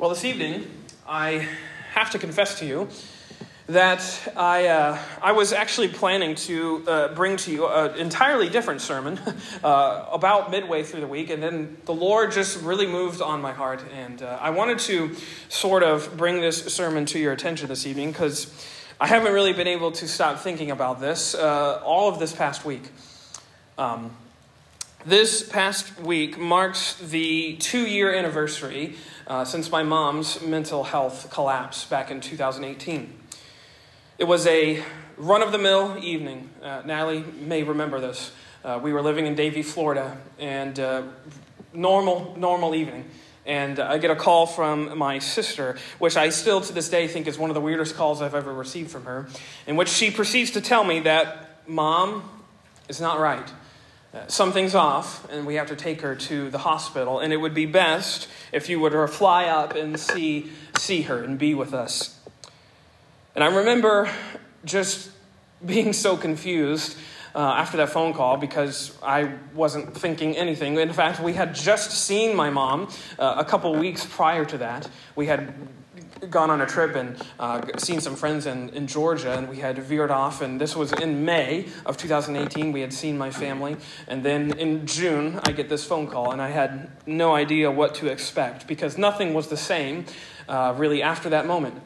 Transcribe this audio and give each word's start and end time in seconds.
Well, 0.00 0.08
this 0.08 0.24
evening, 0.24 0.66
I 1.06 1.46
have 1.92 2.12
to 2.12 2.18
confess 2.18 2.58
to 2.60 2.64
you 2.64 2.88
that 3.66 4.32
I, 4.34 4.68
uh, 4.68 4.98
I 5.20 5.32
was 5.32 5.52
actually 5.52 5.88
planning 5.88 6.36
to 6.36 6.82
uh, 6.88 7.14
bring 7.14 7.36
to 7.36 7.52
you 7.52 7.66
an 7.66 7.96
entirely 7.98 8.48
different 8.48 8.80
sermon 8.80 9.20
uh, 9.62 10.06
about 10.10 10.50
midway 10.50 10.84
through 10.84 11.02
the 11.02 11.06
week, 11.06 11.28
and 11.28 11.42
then 11.42 11.76
the 11.84 11.92
Lord 11.92 12.32
just 12.32 12.62
really 12.62 12.86
moved 12.86 13.20
on 13.20 13.42
my 13.42 13.52
heart, 13.52 13.84
and 13.94 14.22
uh, 14.22 14.38
I 14.40 14.48
wanted 14.48 14.78
to 14.78 15.14
sort 15.50 15.82
of 15.82 16.16
bring 16.16 16.40
this 16.40 16.64
sermon 16.74 17.04
to 17.04 17.18
your 17.18 17.34
attention 17.34 17.68
this 17.68 17.86
evening 17.86 18.10
because 18.10 18.50
I 18.98 19.06
haven't 19.06 19.34
really 19.34 19.52
been 19.52 19.68
able 19.68 19.92
to 19.92 20.08
stop 20.08 20.38
thinking 20.38 20.70
about 20.70 20.98
this 20.98 21.34
uh, 21.34 21.82
all 21.84 22.08
of 22.08 22.18
this 22.18 22.32
past 22.32 22.64
week. 22.64 22.88
Um, 23.76 24.12
this 25.04 25.42
past 25.42 25.98
week 26.00 26.38
marks 26.38 26.94
the 26.94 27.56
two 27.56 27.86
year 27.86 28.14
anniversary 28.14 28.96
uh, 29.30 29.44
since 29.44 29.70
my 29.70 29.84
mom's 29.84 30.42
mental 30.42 30.82
health 30.82 31.30
collapse 31.30 31.84
back 31.84 32.10
in 32.10 32.20
2018. 32.20 33.16
It 34.18 34.24
was 34.24 34.44
a 34.48 34.82
run 35.16 35.40
of 35.40 35.52
the 35.52 35.58
mill 35.58 35.96
evening. 36.02 36.50
Uh, 36.60 36.82
Natalie 36.84 37.24
may 37.38 37.62
remember 37.62 38.00
this. 38.00 38.32
Uh, 38.64 38.80
we 38.82 38.92
were 38.92 39.00
living 39.00 39.26
in 39.26 39.36
Davie, 39.36 39.62
Florida, 39.62 40.18
and 40.40 40.78
uh, 40.80 41.04
normal, 41.72 42.34
normal 42.36 42.74
evening. 42.74 43.08
And 43.46 43.78
I 43.78 43.98
get 43.98 44.10
a 44.10 44.16
call 44.16 44.46
from 44.46 44.98
my 44.98 45.20
sister, 45.20 45.78
which 46.00 46.16
I 46.16 46.30
still 46.30 46.60
to 46.62 46.72
this 46.72 46.88
day 46.88 47.06
think 47.06 47.28
is 47.28 47.38
one 47.38 47.50
of 47.50 47.54
the 47.54 47.60
weirdest 47.60 47.94
calls 47.94 48.20
I've 48.20 48.34
ever 48.34 48.52
received 48.52 48.90
from 48.90 49.04
her, 49.04 49.28
in 49.64 49.76
which 49.76 49.90
she 49.90 50.10
proceeds 50.10 50.50
to 50.52 50.60
tell 50.60 50.82
me 50.82 51.00
that 51.00 51.68
mom 51.68 52.28
is 52.88 53.00
not 53.00 53.20
right. 53.20 53.48
Something's 54.26 54.74
off, 54.74 55.30
and 55.30 55.46
we 55.46 55.54
have 55.54 55.68
to 55.68 55.76
take 55.76 56.00
her 56.00 56.16
to 56.16 56.50
the 56.50 56.58
hospital. 56.58 57.20
And 57.20 57.32
it 57.32 57.36
would 57.36 57.54
be 57.54 57.66
best 57.66 58.28
if 58.52 58.68
you 58.68 58.80
would 58.80 58.92
fly 59.10 59.44
up 59.44 59.76
and 59.76 59.98
see, 59.98 60.50
see 60.76 61.02
her 61.02 61.22
and 61.22 61.38
be 61.38 61.54
with 61.54 61.72
us. 61.72 62.18
And 63.34 63.44
I 63.44 63.46
remember 63.48 64.10
just 64.64 65.10
being 65.64 65.92
so 65.92 66.16
confused 66.16 66.96
uh, 67.34 67.38
after 67.38 67.76
that 67.76 67.90
phone 67.90 68.12
call 68.12 68.36
because 68.36 68.96
I 69.02 69.34
wasn't 69.54 69.96
thinking 69.96 70.36
anything. 70.36 70.76
In 70.76 70.92
fact, 70.92 71.20
we 71.20 71.34
had 71.34 71.54
just 71.54 71.92
seen 71.92 72.34
my 72.34 72.50
mom 72.50 72.88
uh, 73.18 73.34
a 73.38 73.44
couple 73.44 73.74
weeks 73.76 74.04
prior 74.04 74.44
to 74.46 74.58
that. 74.58 74.88
We 75.14 75.26
had 75.26 75.54
gone 76.28 76.50
on 76.50 76.60
a 76.60 76.66
trip 76.66 76.94
and 76.96 77.16
uh, 77.38 77.62
seen 77.78 78.00
some 78.00 78.16
friends 78.16 78.46
in, 78.46 78.68
in 78.70 78.86
Georgia, 78.86 79.32
and 79.32 79.48
we 79.48 79.56
had 79.56 79.78
veered 79.78 80.10
off. 80.10 80.42
And 80.42 80.60
this 80.60 80.76
was 80.76 80.92
in 80.92 81.24
May 81.24 81.66
of 81.86 81.96
2018. 81.96 82.72
We 82.72 82.80
had 82.80 82.92
seen 82.92 83.16
my 83.16 83.30
family. 83.30 83.76
And 84.06 84.22
then 84.22 84.58
in 84.58 84.86
June, 84.86 85.40
I 85.44 85.52
get 85.52 85.68
this 85.68 85.84
phone 85.84 86.06
call, 86.06 86.32
and 86.32 86.42
I 86.42 86.50
had 86.50 86.90
no 87.06 87.34
idea 87.34 87.70
what 87.70 87.94
to 87.96 88.08
expect 88.08 88.66
because 88.66 88.98
nothing 88.98 89.34
was 89.34 89.48
the 89.48 89.56
same 89.56 90.04
uh, 90.48 90.74
really 90.76 91.02
after 91.02 91.30
that 91.30 91.46
moment. 91.46 91.80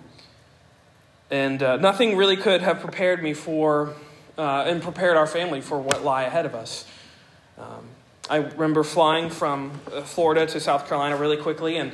And 1.31 1.62
uh, 1.62 1.77
nothing 1.77 2.17
really 2.17 2.37
could 2.37 2.61
have 2.62 2.81
prepared 2.81 3.23
me 3.23 3.35
for, 3.35 3.95
uh, 4.37 4.65
and 4.67 4.83
prepared 4.83 5.17
our 5.17 5.27
family 5.27 5.61
for 5.61 5.79
what 5.79 6.05
lie 6.05 6.25
ahead 6.25 6.47
of 6.47 6.55
us. 6.55 6.87
I 8.30 8.36
remember 8.36 8.83
flying 8.84 9.28
from 9.28 9.72
uh, 9.92 10.00
Florida 10.00 10.47
to 10.47 10.58
South 10.58 10.89
Carolina 10.89 11.17
really 11.17 11.36
quickly, 11.36 11.77
and 11.77 11.92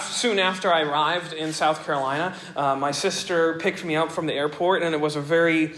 soon 0.00 0.40
after 0.40 0.72
I 0.72 0.82
arrived 0.82 1.32
in 1.32 1.52
South 1.52 1.86
Carolina, 1.86 2.34
uh, 2.56 2.74
my 2.74 2.90
sister 2.90 3.54
picked 3.58 3.84
me 3.84 3.94
up 3.94 4.10
from 4.10 4.26
the 4.26 4.34
airport, 4.34 4.82
and 4.82 4.96
it 4.96 5.00
was 5.00 5.14
a 5.14 5.20
very 5.20 5.74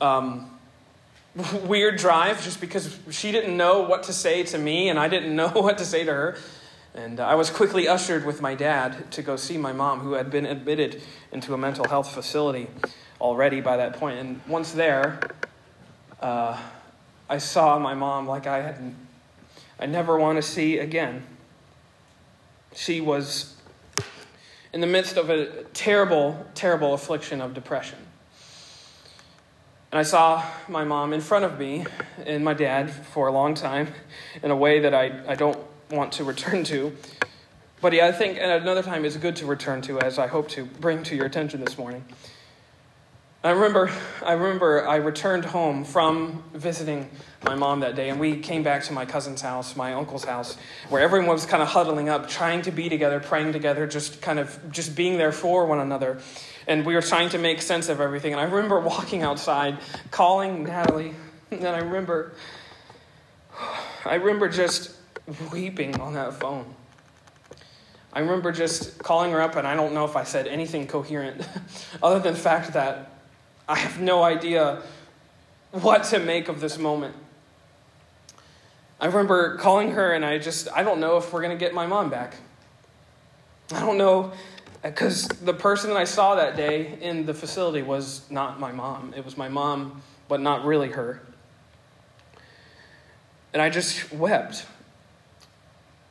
um, 0.00 0.50
weird 1.64 1.98
drive 1.98 2.42
just 2.42 2.60
because 2.60 2.98
she 3.10 3.30
didn't 3.30 3.56
know 3.56 3.82
what 3.82 4.02
to 4.04 4.12
say 4.12 4.42
to 4.42 4.58
me, 4.58 4.88
and 4.88 4.98
I 4.98 5.06
didn't 5.06 5.36
know 5.36 5.50
what 5.50 5.78
to 5.78 5.84
say 5.84 6.02
to 6.02 6.12
her. 6.12 6.36
And 6.96 7.20
I 7.20 7.34
was 7.34 7.50
quickly 7.50 7.86
ushered 7.86 8.24
with 8.24 8.40
my 8.40 8.54
dad 8.54 9.12
to 9.12 9.22
go 9.22 9.36
see 9.36 9.56
my 9.56 9.72
mom, 9.72 10.00
who 10.00 10.14
had 10.14 10.30
been 10.30 10.46
admitted 10.46 11.00
into 11.30 11.54
a 11.54 11.58
mental 11.58 11.86
health 11.86 12.12
facility 12.12 12.68
already 13.20 13.60
by 13.60 13.76
that 13.76 13.98
point. 14.00 14.18
And 14.18 14.40
once 14.48 14.72
there, 14.72 15.20
uh, 16.20 16.58
I 17.28 17.38
saw 17.38 17.78
my 17.78 17.94
mom 17.94 18.26
like 18.26 18.46
I 18.46 18.62
had 18.62 18.94
I 19.78 19.86
never 19.86 20.18
want 20.18 20.36
to 20.36 20.42
see 20.42 20.78
again. 20.78 21.24
She 22.74 23.00
was 23.00 23.56
in 24.72 24.80
the 24.80 24.86
midst 24.86 25.16
of 25.16 25.28
a 25.28 25.64
terrible, 25.74 26.46
terrible 26.54 26.94
affliction 26.94 27.40
of 27.40 27.54
depression. 27.54 27.98
And 29.92 29.98
I 29.98 30.02
saw 30.02 30.44
my 30.68 30.84
mom 30.84 31.12
in 31.12 31.20
front 31.20 31.44
of 31.44 31.58
me 31.58 31.86
and 32.24 32.44
my 32.44 32.54
dad 32.54 32.90
for 32.90 33.28
a 33.28 33.32
long 33.32 33.54
time 33.54 33.88
in 34.42 34.50
a 34.50 34.56
way 34.56 34.80
that 34.80 34.94
I, 34.94 35.22
I 35.28 35.34
don't 35.34 35.58
want 35.90 36.12
to 36.12 36.24
return 36.24 36.64
to. 36.64 36.96
But 37.80 37.92
yeah, 37.92 38.06
I 38.06 38.12
think 38.12 38.38
at 38.38 38.62
another 38.62 38.82
time 38.82 39.04
is 39.04 39.16
good 39.16 39.36
to 39.36 39.46
return 39.46 39.82
to, 39.82 40.00
as 40.00 40.18
I 40.18 40.26
hope 40.26 40.48
to 40.50 40.64
bring 40.64 41.02
to 41.04 41.16
your 41.16 41.26
attention 41.26 41.64
this 41.64 41.78
morning. 41.78 42.04
I 43.46 43.50
remember, 43.50 43.92
I 44.24 44.32
remember 44.32 44.88
I 44.88 44.96
returned 44.96 45.44
home 45.44 45.84
from 45.84 46.42
visiting 46.52 47.08
my 47.44 47.54
mom 47.54 47.78
that 47.78 47.94
day, 47.94 48.08
and 48.08 48.18
we 48.18 48.38
came 48.38 48.64
back 48.64 48.82
to 48.84 48.92
my 48.92 49.06
cousin's 49.06 49.40
house, 49.40 49.76
my 49.76 49.92
uncle's 49.94 50.24
house, 50.24 50.56
where 50.88 51.00
everyone 51.00 51.28
was 51.28 51.46
kind 51.46 51.62
of 51.62 51.68
huddling 51.68 52.08
up, 52.08 52.28
trying 52.28 52.62
to 52.62 52.72
be 52.72 52.88
together, 52.88 53.20
praying 53.20 53.52
together, 53.52 53.86
just 53.86 54.20
kind 54.20 54.40
of 54.40 54.58
just 54.72 54.96
being 54.96 55.16
there 55.16 55.30
for 55.30 55.64
one 55.64 55.78
another. 55.78 56.18
And 56.66 56.84
we 56.84 56.96
were 56.96 57.02
trying 57.02 57.28
to 57.28 57.38
make 57.38 57.62
sense 57.62 57.88
of 57.88 58.00
everything. 58.00 58.32
And 58.32 58.40
I 58.40 58.44
remember 58.46 58.80
walking 58.80 59.22
outside, 59.22 59.78
calling 60.10 60.64
Natalie, 60.64 61.14
and 61.52 61.68
I 61.68 61.78
remember, 61.78 62.32
I 64.04 64.16
remember 64.16 64.48
just 64.48 64.90
weeping 65.52 66.00
on 66.00 66.14
that 66.14 66.34
phone. 66.34 66.74
I 68.12 68.18
remember 68.18 68.50
just 68.50 68.98
calling 68.98 69.30
her 69.30 69.40
up, 69.40 69.54
and 69.54 69.68
I 69.68 69.76
don't 69.76 69.94
know 69.94 70.04
if 70.04 70.16
I 70.16 70.24
said 70.24 70.48
anything 70.48 70.88
coherent, 70.88 71.48
other 72.02 72.18
than 72.18 72.34
the 72.34 72.40
fact 72.40 72.72
that 72.72 73.12
I 73.68 73.76
have 73.76 74.00
no 74.00 74.22
idea 74.22 74.82
what 75.72 76.04
to 76.04 76.18
make 76.20 76.48
of 76.48 76.60
this 76.60 76.78
moment. 76.78 77.16
I 79.00 79.06
remember 79.06 79.56
calling 79.56 79.90
her 79.92 80.12
and 80.12 80.24
I 80.24 80.38
just, 80.38 80.68
I 80.74 80.82
don't 80.82 81.00
know 81.00 81.16
if 81.16 81.32
we're 81.32 81.42
going 81.42 81.56
to 81.56 81.62
get 81.62 81.74
my 81.74 81.86
mom 81.86 82.08
back. 82.08 82.36
I 83.72 83.80
don't 83.80 83.98
know, 83.98 84.32
because 84.82 85.26
the 85.26 85.52
person 85.52 85.90
that 85.90 85.96
I 85.96 86.04
saw 86.04 86.36
that 86.36 86.56
day 86.56 86.96
in 87.00 87.26
the 87.26 87.34
facility 87.34 87.82
was 87.82 88.22
not 88.30 88.60
my 88.60 88.70
mom. 88.70 89.12
It 89.16 89.24
was 89.24 89.36
my 89.36 89.48
mom, 89.48 90.02
but 90.28 90.40
not 90.40 90.64
really 90.64 90.90
her. 90.90 91.20
And 93.52 93.60
I 93.60 93.68
just 93.68 94.12
wept. 94.12 94.64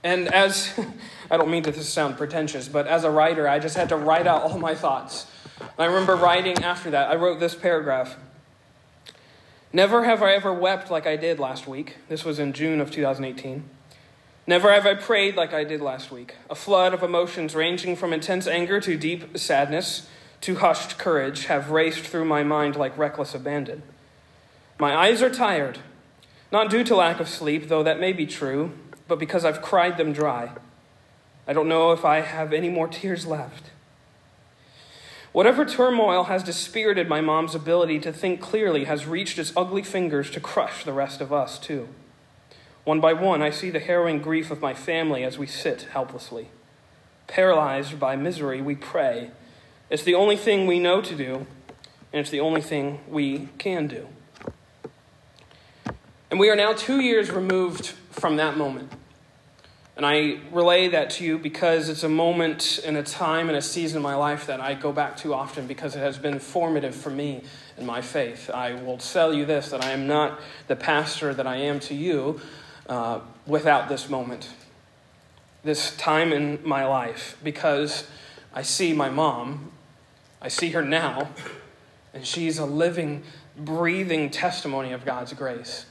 And 0.04 0.28
as, 0.28 0.78
I 1.32 1.38
don't 1.38 1.50
mean 1.50 1.64
to 1.64 1.84
sound 1.84 2.18
pretentious, 2.18 2.68
but 2.68 2.86
as 2.86 3.06
a 3.06 3.10
writer, 3.10 3.48
I 3.48 3.60
just 3.60 3.78
had 3.78 3.90
to 3.90 3.96
write 3.96 4.28
out 4.28 4.44
all 4.44 4.60
my 4.60 4.76
thoughts 4.76 5.28
I 5.78 5.86
remember 5.86 6.16
writing 6.16 6.64
after 6.64 6.90
that, 6.92 7.10
I 7.10 7.16
wrote 7.16 7.40
this 7.40 7.56
paragraph. 7.56 8.18
Never 9.72 10.06
have 10.06 10.24
I 10.24 10.34
ever 10.34 10.54
wept 10.54 10.90
like 10.90 11.06
I 11.06 11.16
did 11.16 11.40
last 11.40 11.68
week. 11.68 11.98
This 12.08 12.24
was 12.24 12.40
in 12.40 12.54
June 12.54 12.80
of 12.80 12.92
2018. 12.92 13.70
Never 14.48 14.72
have 14.72 14.86
I 14.86 14.94
prayed 14.94 15.36
like 15.36 15.54
I 15.54 15.64
did 15.64 15.82
last 15.82 16.12
week. 16.12 16.36
A 16.50 16.56
flood 16.56 16.94
of 16.94 17.04
emotions 17.04 17.56
ranging 17.56 17.96
from 17.96 18.14
intense 18.14 18.48
anger 18.48 18.80
to 18.80 18.98
deep 18.98 19.38
sadness 19.38 20.08
to 20.42 20.56
hushed 20.56 20.98
courage 20.98 21.46
have 21.46 21.72
raced 21.72 22.02
through 22.02 22.26
my 22.26 22.44
mind 22.44 22.76
like 22.76 22.98
reckless 22.98 23.34
abandon. 23.34 23.82
My 24.80 24.96
eyes 24.96 25.22
are 25.22 25.30
tired, 25.30 25.80
not 26.52 26.70
due 26.70 26.84
to 26.84 26.96
lack 26.96 27.20
of 27.20 27.28
sleep, 27.28 27.68
though 27.68 27.84
that 27.84 28.00
may 28.00 28.14
be 28.14 28.26
true, 28.26 28.72
but 29.08 29.20
because 29.20 29.44
I've 29.44 29.62
cried 29.62 29.98
them 29.98 30.14
dry. 30.14 30.52
I 31.48 31.54
don't 31.54 31.68
know 31.70 31.92
if 31.92 32.06
I 32.06 32.22
have 32.22 32.54
any 32.54 32.70
more 32.70 32.88
tears 32.88 33.26
left. 33.26 33.72
Whatever 35.36 35.66
turmoil 35.66 36.24
has 36.24 36.44
dispirited 36.44 37.10
my 37.10 37.20
mom's 37.20 37.56
ability 37.56 38.00
to 38.00 38.14
think 38.14 38.40
clearly 38.40 38.86
has 38.86 39.06
reached 39.06 39.38
its 39.38 39.52
ugly 39.54 39.84
fingers 39.84 40.32
to 40.32 40.40
crush 40.40 40.86
the 40.86 40.94
rest 40.94 41.20
of 41.20 41.34
us, 41.34 41.60
too. 41.60 41.90
One 42.86 43.02
by 43.02 43.12
one, 43.12 43.42
I 43.42 43.50
see 43.50 43.70
the 43.70 43.82
harrowing 43.82 44.22
grief 44.22 44.50
of 44.50 44.62
my 44.62 44.74
family 44.74 45.26
as 45.26 45.38
we 45.38 45.46
sit 45.46 45.90
helplessly. 45.92 46.52
Paralyzed 47.28 48.00
by 48.00 48.16
misery, 48.16 48.62
we 48.62 48.76
pray. 48.76 49.32
It's 49.90 50.04
the 50.04 50.16
only 50.16 50.38
thing 50.38 50.68
we 50.68 50.80
know 50.80 51.02
to 51.02 51.14
do, 51.14 51.46
and 52.14 52.22
it's 52.22 52.30
the 52.30 52.40
only 52.40 52.62
thing 52.62 53.02
we 53.06 53.50
can 53.58 53.88
do. 53.88 54.08
And 56.32 56.40
we 56.40 56.50
are 56.50 56.56
now 56.56 56.72
two 56.72 57.02
years 57.02 57.30
removed 57.30 57.88
from 58.10 58.38
that 58.38 58.56
moment. 58.56 58.90
And 59.98 60.06
I 60.06 60.40
relay 60.52 60.90
that 60.90 61.10
to 61.12 61.24
you 61.24 61.38
because 61.38 61.88
it's 61.88 62.04
a 62.04 62.10
moment 62.10 62.82
and 62.86 62.98
a 62.98 63.04
time 63.04 63.48
and 63.48 63.58
a 63.58 63.62
season 63.62 63.98
in 63.98 64.04
my 64.04 64.16
life 64.16 64.48
that 64.48 64.60
I 64.60 64.74
go 64.74 64.92
back 64.92 65.16
to 65.18 65.34
often 65.34 65.68
because 65.68 65.96
it 65.96 66.00
has 66.00 66.18
been 66.18 66.40
formative 66.40 66.94
for 66.94 67.10
me 67.10 67.44
in 67.78 67.86
my 67.86 68.02
faith. 68.02 68.50
I 68.54 68.74
will 68.74 68.98
tell 68.98 69.34
you 69.34 69.46
this 69.46 69.70
that 69.70 69.84
I 69.86 69.92
am 69.92 70.06
not 70.06 70.40
the 70.68 70.76
pastor 70.76 71.34
that 71.34 71.48
I 71.48 71.58
am 71.58 71.80
to 71.82 71.96
you 71.96 72.42
uh, 72.90 73.22
without 73.48 73.88
this 73.88 74.10
moment, 74.10 74.50
this 75.64 75.96
time 75.96 76.34
in 76.34 76.60
my 76.64 76.86
life, 76.86 77.38
because 77.42 78.06
I 78.54 78.64
see 78.64 78.92
my 78.92 79.10
mom, 79.10 79.72
I 80.42 80.50
see 80.50 80.72
her 80.72 80.82
now, 80.82 81.30
and 82.14 82.28
she's 82.28 82.60
a 82.60 82.66
living, 82.66 83.24
breathing 83.58 84.30
testimony 84.30 84.92
of 84.92 85.06
God's 85.06 85.32
grace. 85.32 85.86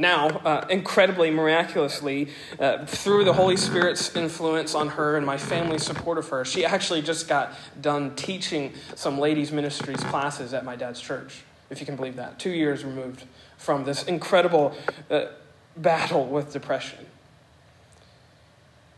Now, 0.00 0.28
uh, 0.28 0.66
incredibly 0.70 1.30
miraculously, 1.30 2.28
uh, 2.58 2.86
through 2.86 3.24
the 3.24 3.34
Holy 3.34 3.56
Spirit's 3.56 4.16
influence 4.16 4.74
on 4.74 4.88
her 4.88 5.18
and 5.18 5.26
my 5.26 5.36
family's 5.36 5.84
support 5.84 6.16
of 6.16 6.26
her, 6.30 6.42
she 6.44 6.64
actually 6.64 7.02
just 7.02 7.28
got 7.28 7.52
done 7.82 8.16
teaching 8.16 8.72
some 8.94 9.18
ladies' 9.18 9.52
ministries 9.52 10.02
classes 10.04 10.54
at 10.54 10.64
my 10.64 10.74
dad's 10.74 11.02
church, 11.02 11.42
if 11.68 11.80
you 11.80 11.86
can 11.86 11.96
believe 11.96 12.16
that. 12.16 12.38
Two 12.38 12.50
years 12.50 12.82
removed 12.82 13.24
from 13.58 13.84
this 13.84 14.02
incredible 14.04 14.74
uh, 15.10 15.26
battle 15.76 16.24
with 16.24 16.50
depression. 16.50 17.06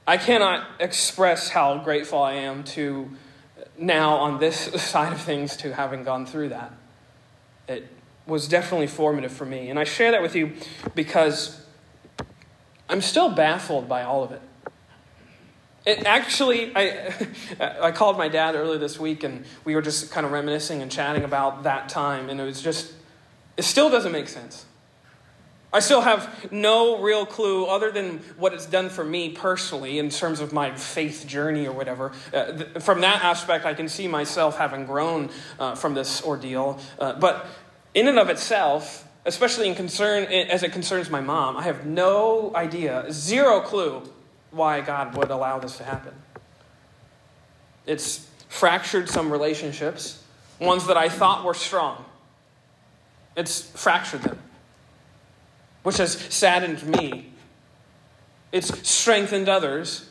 I 0.06 0.18
cannot 0.18 0.68
express 0.78 1.48
how 1.48 1.78
grateful 1.78 2.22
I 2.22 2.34
am 2.34 2.62
to 2.64 3.10
now, 3.76 4.14
on 4.14 4.38
this 4.38 4.56
side 4.82 5.12
of 5.12 5.20
things, 5.20 5.56
to 5.58 5.74
having 5.74 6.04
gone 6.04 6.26
through 6.26 6.50
that. 6.50 6.72
It 7.66 7.88
was 8.26 8.48
definitely 8.48 8.86
formative 8.86 9.32
for 9.32 9.44
me. 9.44 9.70
And 9.70 9.78
I 9.78 9.84
share 9.84 10.12
that 10.12 10.22
with 10.22 10.36
you 10.36 10.52
because 10.94 11.64
I'm 12.88 13.00
still 13.00 13.30
baffled 13.30 13.88
by 13.88 14.02
all 14.02 14.22
of 14.22 14.32
it. 14.32 14.42
It 15.84 16.04
actually, 16.06 16.72
I, 16.76 17.12
I 17.80 17.90
called 17.90 18.16
my 18.16 18.28
dad 18.28 18.54
earlier 18.54 18.78
this 18.78 19.00
week 19.00 19.24
and 19.24 19.44
we 19.64 19.74
were 19.74 19.82
just 19.82 20.10
kind 20.12 20.24
of 20.24 20.32
reminiscing 20.32 20.82
and 20.82 20.90
chatting 20.90 21.24
about 21.24 21.64
that 21.64 21.88
time, 21.88 22.30
and 22.30 22.40
it 22.40 22.44
was 22.44 22.62
just, 22.62 22.92
it 23.56 23.62
still 23.62 23.90
doesn't 23.90 24.12
make 24.12 24.28
sense. 24.28 24.66
I 25.74 25.80
still 25.80 26.02
have 26.02 26.52
no 26.52 27.00
real 27.00 27.24
clue 27.24 27.64
other 27.64 27.90
than 27.90 28.18
what 28.36 28.52
it's 28.52 28.66
done 28.66 28.90
for 28.90 29.02
me 29.02 29.30
personally 29.30 29.98
in 29.98 30.10
terms 30.10 30.40
of 30.40 30.52
my 30.52 30.74
faith 30.74 31.24
journey 31.26 31.66
or 31.66 31.72
whatever. 31.72 32.12
Uh, 32.32 32.52
th- 32.52 32.68
from 32.82 33.00
that 33.00 33.24
aspect, 33.24 33.64
I 33.64 33.72
can 33.72 33.88
see 33.88 34.06
myself 34.06 34.58
having 34.58 34.84
grown 34.84 35.30
uh, 35.58 35.74
from 35.74 35.94
this 35.94 36.22
ordeal. 36.22 36.78
Uh, 36.98 37.14
but 37.14 37.46
in 37.94 38.08
and 38.08 38.18
of 38.18 38.28
itself, 38.28 39.06
especially 39.24 39.68
in 39.68 39.74
concern 39.74 40.24
as 40.24 40.62
it 40.62 40.72
concerns 40.72 41.10
my 41.10 41.20
mom, 41.20 41.56
I 41.56 41.62
have 41.62 41.86
no 41.86 42.52
idea, 42.54 43.06
zero 43.10 43.60
clue 43.60 44.02
why 44.50 44.80
God 44.80 45.16
would 45.16 45.30
allow 45.30 45.58
this 45.58 45.76
to 45.78 45.84
happen. 45.84 46.14
It's 47.86 48.28
fractured 48.48 49.08
some 49.08 49.30
relationships, 49.30 50.22
ones 50.60 50.86
that 50.86 50.96
I 50.96 51.08
thought 51.08 51.44
were 51.44 51.54
strong. 51.54 52.04
It's 53.36 53.62
fractured 53.70 54.22
them, 54.22 54.38
which 55.82 55.96
has 55.96 56.12
saddened 56.12 56.84
me. 56.86 57.32
It's 58.52 58.88
strengthened 58.88 59.48
others 59.48 60.08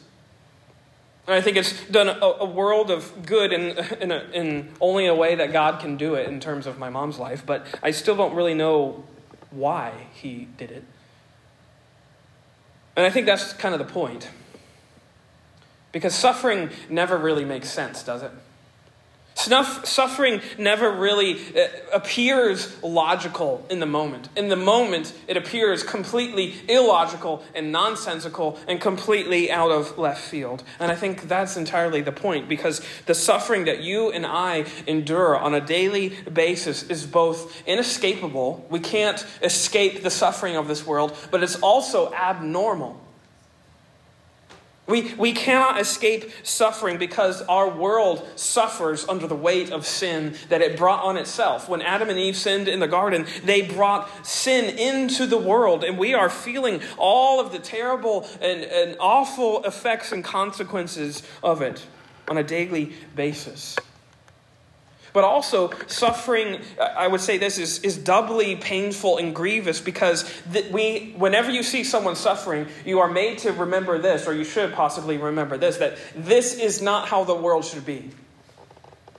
and 1.31 1.39
I 1.39 1.41
think 1.41 1.55
it's 1.55 1.87
done 1.87 2.09
a, 2.09 2.25
a 2.41 2.45
world 2.45 2.91
of 2.91 3.25
good 3.25 3.53
in, 3.53 3.77
in, 4.01 4.11
a, 4.11 4.19
in 4.33 4.69
only 4.81 5.05
a 5.05 5.15
way 5.15 5.35
that 5.35 5.53
God 5.53 5.79
can 5.79 5.95
do 5.95 6.15
it 6.15 6.27
in 6.27 6.41
terms 6.41 6.67
of 6.67 6.77
my 6.77 6.89
mom's 6.89 7.17
life, 7.17 7.45
but 7.45 7.65
I 7.81 7.91
still 7.91 8.17
don't 8.17 8.35
really 8.35 8.53
know 8.53 9.05
why 9.49 10.07
he 10.13 10.49
did 10.57 10.71
it. 10.71 10.83
And 12.97 13.05
I 13.05 13.09
think 13.09 13.27
that's 13.27 13.53
kind 13.53 13.73
of 13.73 13.79
the 13.79 13.91
point. 13.91 14.29
Because 15.93 16.13
suffering 16.13 16.69
never 16.89 17.17
really 17.17 17.45
makes 17.45 17.69
sense, 17.69 18.03
does 18.03 18.23
it? 18.23 18.31
Snuff, 19.35 19.87
suffering 19.87 20.41
never 20.57 20.91
really 20.91 21.39
uh, 21.57 21.67
appears 21.93 22.81
logical 22.83 23.65
in 23.69 23.79
the 23.79 23.85
moment. 23.85 24.29
In 24.35 24.49
the 24.49 24.55
moment, 24.55 25.13
it 25.27 25.35
appears 25.35 25.83
completely 25.83 26.53
illogical 26.67 27.43
and 27.55 27.71
nonsensical 27.71 28.59
and 28.67 28.79
completely 28.79 29.49
out 29.49 29.71
of 29.71 29.97
left 29.97 30.21
field. 30.21 30.63
And 30.79 30.91
I 30.91 30.95
think 30.95 31.27
that's 31.27 31.57
entirely 31.57 32.01
the 32.01 32.11
point 32.11 32.49
because 32.49 32.81
the 33.07 33.15
suffering 33.15 33.65
that 33.65 33.81
you 33.81 34.11
and 34.11 34.25
I 34.25 34.65
endure 34.85 35.35
on 35.35 35.55
a 35.55 35.61
daily 35.61 36.09
basis 36.31 36.83
is 36.83 37.05
both 37.05 37.63
inescapable, 37.65 38.65
we 38.69 38.79
can't 38.79 39.25
escape 39.41 40.03
the 40.03 40.11
suffering 40.11 40.55
of 40.55 40.67
this 40.67 40.85
world, 40.85 41.17
but 41.31 41.41
it's 41.41 41.55
also 41.55 42.13
abnormal. 42.13 42.99
We, 44.87 45.13
we 45.13 45.31
cannot 45.31 45.79
escape 45.79 46.31
suffering 46.43 46.97
because 46.97 47.41
our 47.43 47.69
world 47.69 48.27
suffers 48.35 49.07
under 49.07 49.27
the 49.27 49.35
weight 49.35 49.71
of 49.71 49.85
sin 49.85 50.35
that 50.49 50.61
it 50.61 50.75
brought 50.75 51.03
on 51.03 51.17
itself. 51.17 51.69
When 51.69 51.81
Adam 51.81 52.09
and 52.09 52.19
Eve 52.19 52.35
sinned 52.35 52.67
in 52.67 52.79
the 52.79 52.87
garden, 52.87 53.25
they 53.45 53.61
brought 53.61 54.25
sin 54.25 54.77
into 54.77 55.27
the 55.27 55.37
world, 55.37 55.83
and 55.83 55.97
we 55.97 56.13
are 56.13 56.29
feeling 56.29 56.81
all 56.97 57.39
of 57.39 57.51
the 57.51 57.59
terrible 57.59 58.27
and, 58.41 58.63
and 58.63 58.97
awful 58.99 59.63
effects 59.63 60.11
and 60.11 60.23
consequences 60.23 61.23
of 61.43 61.61
it 61.61 61.85
on 62.27 62.37
a 62.37 62.43
daily 62.43 62.93
basis. 63.15 63.77
But 65.13 65.23
also, 65.25 65.71
suffering, 65.87 66.61
I 66.79 67.07
would 67.07 67.19
say 67.19 67.37
this, 67.37 67.57
is, 67.57 67.79
is 67.79 67.97
doubly 67.97 68.55
painful 68.55 69.17
and 69.17 69.35
grievous 69.35 69.81
because 69.81 70.31
we, 70.71 71.13
whenever 71.17 71.51
you 71.51 71.63
see 71.63 71.83
someone 71.83 72.15
suffering, 72.15 72.67
you 72.85 72.99
are 72.99 73.09
made 73.09 73.39
to 73.39 73.51
remember 73.51 73.97
this, 73.97 74.25
or 74.25 74.33
you 74.33 74.45
should 74.45 74.73
possibly 74.73 75.17
remember 75.17 75.57
this, 75.57 75.77
that 75.77 75.97
this 76.15 76.57
is 76.57 76.81
not 76.81 77.09
how 77.09 77.25
the 77.25 77.35
world 77.35 77.65
should 77.65 77.85
be. 77.85 78.11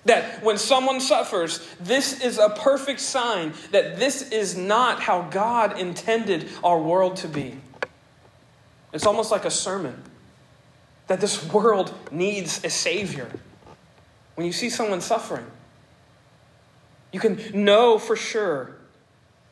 That 0.04 0.42
when 0.42 0.58
someone 0.58 1.00
suffers, 1.00 1.66
this 1.78 2.20
is 2.22 2.38
a 2.38 2.48
perfect 2.48 3.00
sign 3.00 3.52
that 3.70 3.98
this 3.98 4.30
is 4.32 4.56
not 4.56 5.00
how 5.00 5.22
God 5.30 5.78
intended 5.78 6.48
our 6.64 6.80
world 6.80 7.16
to 7.18 7.28
be. 7.28 7.56
It's 8.92 9.06
almost 9.06 9.30
like 9.30 9.44
a 9.44 9.50
sermon 9.50 10.02
that 11.06 11.20
this 11.20 11.52
world 11.52 11.94
needs 12.10 12.64
a 12.64 12.70
Savior. 12.70 13.30
When 14.34 14.46
you 14.46 14.52
see 14.52 14.70
someone 14.70 15.00
suffering, 15.00 15.46
you 17.12 17.20
can 17.20 17.38
know 17.52 17.98
for 17.98 18.16
sure 18.16 18.76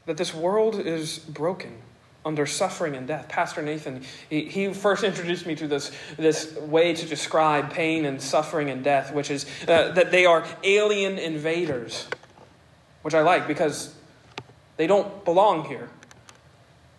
that 0.06 0.16
this 0.16 0.34
world 0.34 0.78
is 0.78 1.18
broken 1.18 1.78
under 2.24 2.46
suffering 2.46 2.96
and 2.96 3.06
death. 3.06 3.28
Pastor 3.28 3.62
Nathan, 3.62 4.02
he, 4.28 4.44
he, 4.44 4.72
first 4.74 5.04
introduced 5.04 5.46
me 5.46 5.54
to 5.54 5.66
this, 5.66 5.90
this 6.16 6.54
way 6.56 6.94
to 6.94 7.06
describe 7.06 7.72
pain 7.72 8.04
and 8.04 8.20
suffering 8.20 8.68
and 8.68 8.84
death, 8.84 9.14
which 9.14 9.30
is 9.30 9.46
uh, 9.66 9.92
that 9.92 10.10
they 10.10 10.26
are 10.26 10.44
alien 10.62 11.18
invaders, 11.18 12.08
which 13.02 13.14
I 13.14 13.22
like 13.22 13.46
because 13.46 13.94
they 14.76 14.86
don't 14.86 15.24
belong 15.24 15.64
here. 15.64 15.88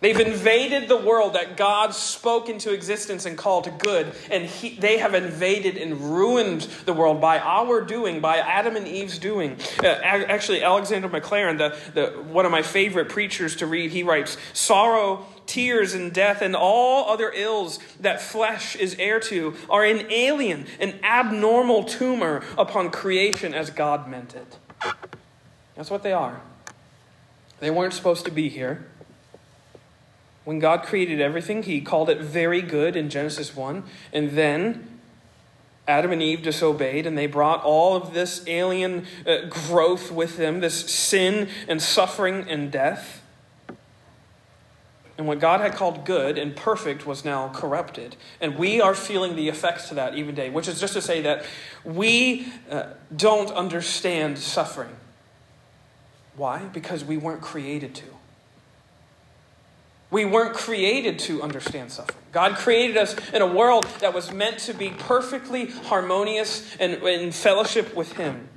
They've 0.02 0.18
invaded 0.18 0.88
the 0.88 0.96
world 0.96 1.34
that 1.34 1.56
God 1.56 1.94
spoke 1.94 2.48
into 2.48 2.72
existence 2.72 3.24
and 3.24 3.38
called 3.38 3.78
good, 3.78 4.12
and 4.32 4.44
he, 4.46 4.70
they 4.74 4.98
have 4.98 5.14
invaded 5.14 5.76
and 5.76 6.00
ruined 6.00 6.62
the 6.86 6.92
world 6.92 7.20
by 7.20 7.38
our 7.38 7.80
doing, 7.80 8.20
by 8.20 8.38
Adam 8.38 8.74
and 8.74 8.88
Eve's 8.88 9.20
doing. 9.20 9.58
Uh, 9.78 9.86
actually, 9.86 10.64
Alexander 10.64 11.08
Maclaren, 11.08 11.56
the, 11.56 11.76
the, 11.94 12.20
one 12.20 12.44
of 12.44 12.50
my 12.50 12.62
favorite 12.62 13.10
preachers 13.10 13.54
to 13.56 13.66
read, 13.66 13.92
he 13.92 14.02
writes 14.02 14.36
Sorrow, 14.52 15.24
tears, 15.46 15.94
and 15.94 16.12
death, 16.12 16.42
and 16.42 16.56
all 16.56 17.08
other 17.08 17.30
ills 17.32 17.78
that 18.00 18.20
flesh 18.20 18.74
is 18.74 18.96
heir 18.98 19.20
to 19.20 19.54
are 19.70 19.84
an 19.84 20.10
alien, 20.10 20.66
an 20.80 20.98
abnormal 21.04 21.84
tumor 21.84 22.42
upon 22.58 22.90
creation 22.90 23.54
as 23.54 23.70
God 23.70 24.08
meant 24.08 24.34
it. 24.34 24.58
That's 25.76 25.90
what 25.92 26.02
they 26.02 26.12
are. 26.12 26.40
They 27.60 27.70
weren't 27.70 27.94
supposed 27.94 28.24
to 28.24 28.32
be 28.32 28.48
here. 28.48 28.88
When 30.44 30.58
God 30.58 30.82
created 30.82 31.20
everything, 31.20 31.62
he 31.62 31.80
called 31.80 32.10
it 32.10 32.18
very 32.18 32.62
good 32.62 32.96
in 32.96 33.10
Genesis 33.10 33.54
1. 33.54 33.84
And 34.12 34.30
then 34.30 35.00
Adam 35.86 36.12
and 36.12 36.22
Eve 36.22 36.42
disobeyed, 36.42 37.06
and 37.06 37.16
they 37.16 37.26
brought 37.26 37.62
all 37.64 37.96
of 37.96 38.14
this 38.14 38.44
alien 38.46 39.06
uh, 39.26 39.46
growth 39.48 40.10
with 40.10 40.36
them, 40.36 40.60
this 40.60 40.90
sin 40.90 41.48
and 41.68 41.80
suffering 41.80 42.48
and 42.48 42.70
death. 42.70 43.22
And 45.18 45.28
what 45.28 45.40
God 45.40 45.60
had 45.60 45.74
called 45.74 46.04
good 46.04 46.38
and 46.38 46.56
perfect 46.56 47.06
was 47.06 47.24
now 47.24 47.48
corrupted. 47.50 48.16
And 48.40 48.56
we 48.56 48.80
are 48.80 48.94
feeling 48.94 49.36
the 49.36 49.48
effects 49.48 49.88
to 49.88 49.94
that 49.94 50.14
even 50.14 50.34
today, 50.34 50.50
which 50.50 50.66
is 50.68 50.80
just 50.80 50.94
to 50.94 51.02
say 51.02 51.20
that 51.22 51.44
we 51.84 52.46
uh, 52.70 52.86
don't 53.14 53.50
understand 53.50 54.38
suffering. 54.38 54.96
Why? 56.34 56.64
Because 56.64 57.04
we 57.04 57.16
weren't 57.16 57.42
created 57.42 57.94
to. 57.96 58.06
We 60.12 60.26
weren't 60.26 60.54
created 60.54 61.18
to 61.20 61.42
understand 61.42 61.90
suffering. 61.90 62.18
God 62.32 62.56
created 62.56 62.98
us 62.98 63.16
in 63.30 63.40
a 63.40 63.46
world 63.46 63.84
that 64.00 64.12
was 64.12 64.30
meant 64.30 64.58
to 64.60 64.74
be 64.74 64.90
perfectly 64.90 65.70
harmonious 65.70 66.76
and 66.76 67.02
in 67.02 67.32
fellowship 67.32 67.96
with 67.96 68.12
Him. 68.12 68.48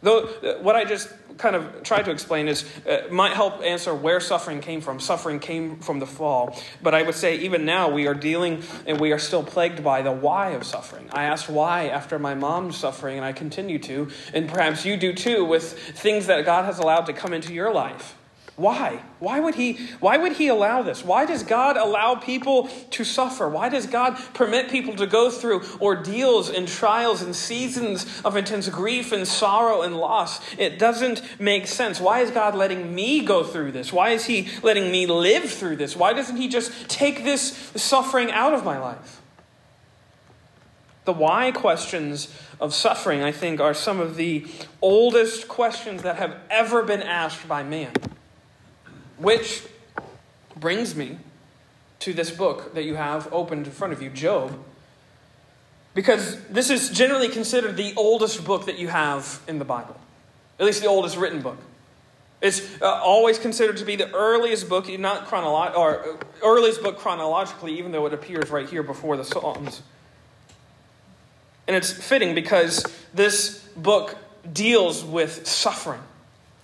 Though, 0.00 0.26
what 0.62 0.76
I 0.76 0.84
just 0.84 1.12
kind 1.38 1.56
of 1.56 1.82
tried 1.82 2.04
to 2.04 2.12
explain 2.12 2.46
is 2.46 2.64
uh, 2.86 3.08
might 3.10 3.32
help 3.32 3.62
answer 3.62 3.92
where 3.92 4.20
suffering 4.20 4.60
came 4.60 4.80
from. 4.80 5.00
Suffering 5.00 5.40
came 5.40 5.80
from 5.80 5.98
the 5.98 6.06
fall. 6.06 6.56
But 6.80 6.94
I 6.94 7.02
would 7.02 7.16
say 7.16 7.38
even 7.38 7.64
now 7.64 7.90
we 7.90 8.06
are 8.06 8.14
dealing 8.14 8.62
and 8.86 9.00
we 9.00 9.10
are 9.10 9.18
still 9.18 9.42
plagued 9.42 9.82
by 9.82 10.02
the 10.02 10.12
why 10.12 10.50
of 10.50 10.64
suffering. 10.64 11.08
I 11.12 11.24
asked 11.24 11.48
why 11.48 11.88
after 11.88 12.18
my 12.20 12.34
mom's 12.34 12.76
suffering, 12.76 13.16
and 13.16 13.24
I 13.24 13.32
continue 13.32 13.80
to, 13.80 14.10
and 14.32 14.48
perhaps 14.48 14.84
you 14.84 14.96
do 14.96 15.12
too, 15.12 15.44
with 15.44 15.72
things 15.72 16.26
that 16.26 16.44
God 16.44 16.66
has 16.66 16.78
allowed 16.78 17.06
to 17.06 17.12
come 17.12 17.32
into 17.32 17.52
your 17.52 17.72
life. 17.72 18.14
Why? 18.58 19.00
Why 19.20 19.38
would 19.38 19.54
he 19.54 19.74
why 20.00 20.16
would 20.16 20.32
he 20.32 20.48
allow 20.48 20.82
this? 20.82 21.04
Why 21.04 21.26
does 21.26 21.44
God 21.44 21.76
allow 21.76 22.16
people 22.16 22.66
to 22.90 23.04
suffer? 23.04 23.48
Why 23.48 23.68
does 23.68 23.86
God 23.86 24.18
permit 24.34 24.68
people 24.68 24.96
to 24.96 25.06
go 25.06 25.30
through 25.30 25.62
ordeals 25.80 26.50
and 26.50 26.66
trials 26.66 27.22
and 27.22 27.36
seasons 27.36 28.20
of 28.24 28.36
intense 28.36 28.68
grief 28.68 29.12
and 29.12 29.28
sorrow 29.28 29.82
and 29.82 29.96
loss? 29.96 30.40
It 30.58 30.76
doesn't 30.76 31.22
make 31.38 31.68
sense. 31.68 32.00
Why 32.00 32.18
is 32.18 32.32
God 32.32 32.56
letting 32.56 32.92
me 32.92 33.24
go 33.24 33.44
through 33.44 33.70
this? 33.70 33.92
Why 33.92 34.10
is 34.10 34.24
he 34.24 34.48
letting 34.64 34.90
me 34.90 35.06
live 35.06 35.48
through 35.48 35.76
this? 35.76 35.94
Why 35.94 36.12
doesn't 36.12 36.36
he 36.36 36.48
just 36.48 36.90
take 36.90 37.22
this 37.22 37.70
suffering 37.76 38.32
out 38.32 38.54
of 38.54 38.64
my 38.64 38.80
life? 38.80 39.20
The 41.04 41.12
why 41.12 41.52
questions 41.52 42.36
of 42.60 42.74
suffering, 42.74 43.22
I 43.22 43.30
think, 43.30 43.60
are 43.60 43.72
some 43.72 44.00
of 44.00 44.16
the 44.16 44.46
oldest 44.82 45.46
questions 45.46 46.02
that 46.02 46.16
have 46.16 46.36
ever 46.50 46.82
been 46.82 47.02
asked 47.02 47.46
by 47.46 47.62
man. 47.62 47.92
Which 49.18 49.64
brings 50.56 50.94
me 50.94 51.18
to 52.00 52.12
this 52.12 52.30
book 52.30 52.74
that 52.74 52.84
you 52.84 52.94
have 52.94 53.32
opened 53.32 53.66
in 53.66 53.72
front 53.72 53.92
of 53.92 54.02
you, 54.02 54.10
Job. 54.10 54.56
Because 55.94 56.40
this 56.44 56.70
is 56.70 56.90
generally 56.90 57.28
considered 57.28 57.76
the 57.76 57.92
oldest 57.96 58.44
book 58.44 58.66
that 58.66 58.78
you 58.78 58.88
have 58.88 59.40
in 59.48 59.58
the 59.58 59.64
Bible, 59.64 59.96
at 60.60 60.66
least 60.66 60.80
the 60.80 60.88
oldest 60.88 61.16
written 61.16 61.42
book. 61.42 61.58
It's 62.40 62.62
uh, 62.80 62.86
always 62.86 63.36
considered 63.38 63.78
to 63.78 63.84
be 63.84 63.96
the 63.96 64.12
earliest 64.14 64.68
book, 64.68 64.88
not 64.96 65.26
chronolo- 65.26 65.76
or 65.76 66.04
uh, 66.04 66.16
earliest 66.44 66.84
book 66.84 66.98
chronologically, 66.98 67.76
even 67.78 67.90
though 67.90 68.06
it 68.06 68.14
appears 68.14 68.48
right 68.50 68.68
here 68.68 68.84
before 68.84 69.16
the 69.16 69.24
Psalms. 69.24 69.82
And 71.66 71.74
it's 71.74 71.90
fitting 71.90 72.36
because 72.36 72.84
this 73.12 73.58
book 73.76 74.16
deals 74.52 75.04
with 75.04 75.48
suffering 75.48 76.00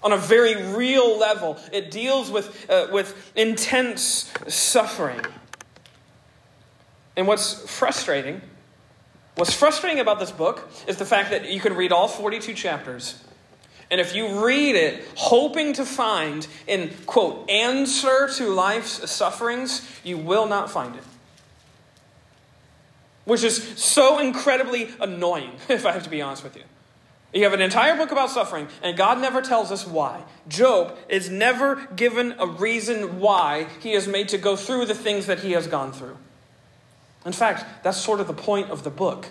on 0.04 0.12
a 0.12 0.18
very 0.18 0.62
real 0.74 1.18
level. 1.18 1.58
It 1.72 1.90
deals 1.90 2.30
with, 2.30 2.70
uh, 2.70 2.88
with 2.92 3.32
intense 3.34 4.32
suffering. 4.46 5.20
And 7.16 7.26
what's 7.26 7.68
frustrating, 7.70 8.42
what's 9.36 9.54
frustrating 9.54 10.00
about 10.00 10.20
this 10.20 10.30
book 10.30 10.68
is 10.86 10.98
the 10.98 11.06
fact 11.06 11.30
that 11.30 11.50
you 11.50 11.58
can 11.58 11.74
read 11.74 11.90
all 11.90 12.06
42 12.06 12.52
chapters. 12.52 13.24
And 13.90 14.00
if 14.00 14.14
you 14.14 14.44
read 14.44 14.76
it 14.76 15.06
hoping 15.16 15.72
to 15.74 15.84
find 15.84 16.46
an, 16.68 16.90
quote, 17.06 17.48
answer 17.48 18.28
to 18.36 18.48
life's 18.48 19.10
sufferings, 19.10 19.88
you 20.04 20.18
will 20.18 20.46
not 20.46 20.70
find 20.70 20.96
it. 20.96 21.04
Which 23.24 23.42
is 23.42 23.56
so 23.76 24.18
incredibly 24.18 24.90
annoying, 25.00 25.52
if 25.68 25.86
I 25.86 25.92
have 25.92 26.02
to 26.02 26.10
be 26.10 26.20
honest 26.20 26.44
with 26.44 26.56
you. 26.56 26.64
You 27.34 27.42
have 27.42 27.52
an 27.52 27.60
entire 27.60 27.96
book 27.96 28.12
about 28.12 28.30
suffering, 28.30 28.68
and 28.80 28.96
God 28.96 29.20
never 29.20 29.42
tells 29.42 29.72
us 29.72 29.84
why. 29.84 30.22
Job 30.46 30.96
is 31.08 31.28
never 31.28 31.84
given 31.96 32.36
a 32.38 32.46
reason 32.46 33.18
why 33.18 33.66
he 33.80 33.92
is 33.92 34.06
made 34.06 34.28
to 34.28 34.38
go 34.38 34.54
through 34.54 34.86
the 34.86 34.94
things 34.94 35.26
that 35.26 35.40
he 35.40 35.50
has 35.52 35.66
gone 35.66 35.92
through. 35.92 36.16
In 37.26 37.32
fact, 37.32 37.64
that's 37.82 37.96
sort 37.96 38.20
of 38.20 38.28
the 38.28 38.34
point 38.34 38.70
of 38.70 38.84
the 38.84 38.90
book. 38.90 39.30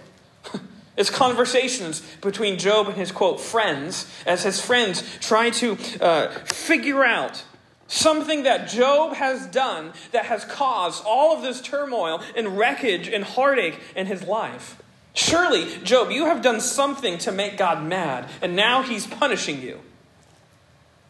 it's 0.98 1.10
conversations 1.10 2.02
between 2.20 2.60
Job 2.60 2.88
and 2.88 2.98
his, 2.98 3.14
quote, 3.14 3.40
friends, 3.40 4.12
as 4.26 4.44
his 4.44 4.60
friends 4.60 5.02
try 5.22 5.50
to 5.52 5.78
uh, 6.02 6.28
figure 6.46 7.06
out 7.06 7.46
something 7.88 8.44
that 8.44 8.68
Job 8.68 9.14
has 9.14 9.48
done 9.48 9.94
that 10.12 10.26
has 10.26 10.44
caused 10.44 11.06
all 11.06 11.38
of 11.38 11.42
this 11.42 11.62
turmoil 11.62 12.22
and 12.36 12.58
wreckage 12.58 13.08
and 13.08 13.24
heartache 13.24 13.80
in 13.96 14.08
his 14.08 14.24
life. 14.24 14.83
Surely, 15.14 15.78
Job, 15.84 16.10
you 16.12 16.26
have 16.26 16.42
done 16.42 16.60
something 16.60 17.20
to 17.20 17.32
make 17.32 17.58
God 17.58 17.84
mad, 17.84 18.30
and 18.42 18.56
now 18.56 18.82
he's 18.82 19.06
punishing 19.06 19.62
you. 19.62 19.80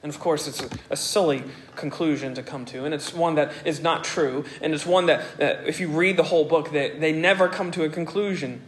And 0.04 0.10
of 0.10 0.20
course, 0.20 0.48
it's 0.48 0.62
a, 0.90 0.98
silly 0.98 1.44
conclusion 1.78 2.36
to 2.36 2.44
come 2.44 2.66
to, 2.66 2.84
and 2.84 2.94
it's 2.94 3.14
one 3.14 3.36
that 3.36 3.54
is 3.64 3.80
not 3.80 4.04
true, 4.04 4.44
and 4.62 4.74
it's 4.74 4.86
one 4.86 5.06
that, 5.06 5.22
uh, 5.40 5.62
if 5.66 5.80
you 5.80 5.88
read 5.88 6.18
the 6.18 6.24
whole 6.24 6.44
book, 6.44 6.72
they, 6.72 6.90
they 6.90 7.14
never 7.14 7.48
come 7.48 7.72
to 7.72 7.86
a 7.86 7.90
conclusion. 7.90 8.62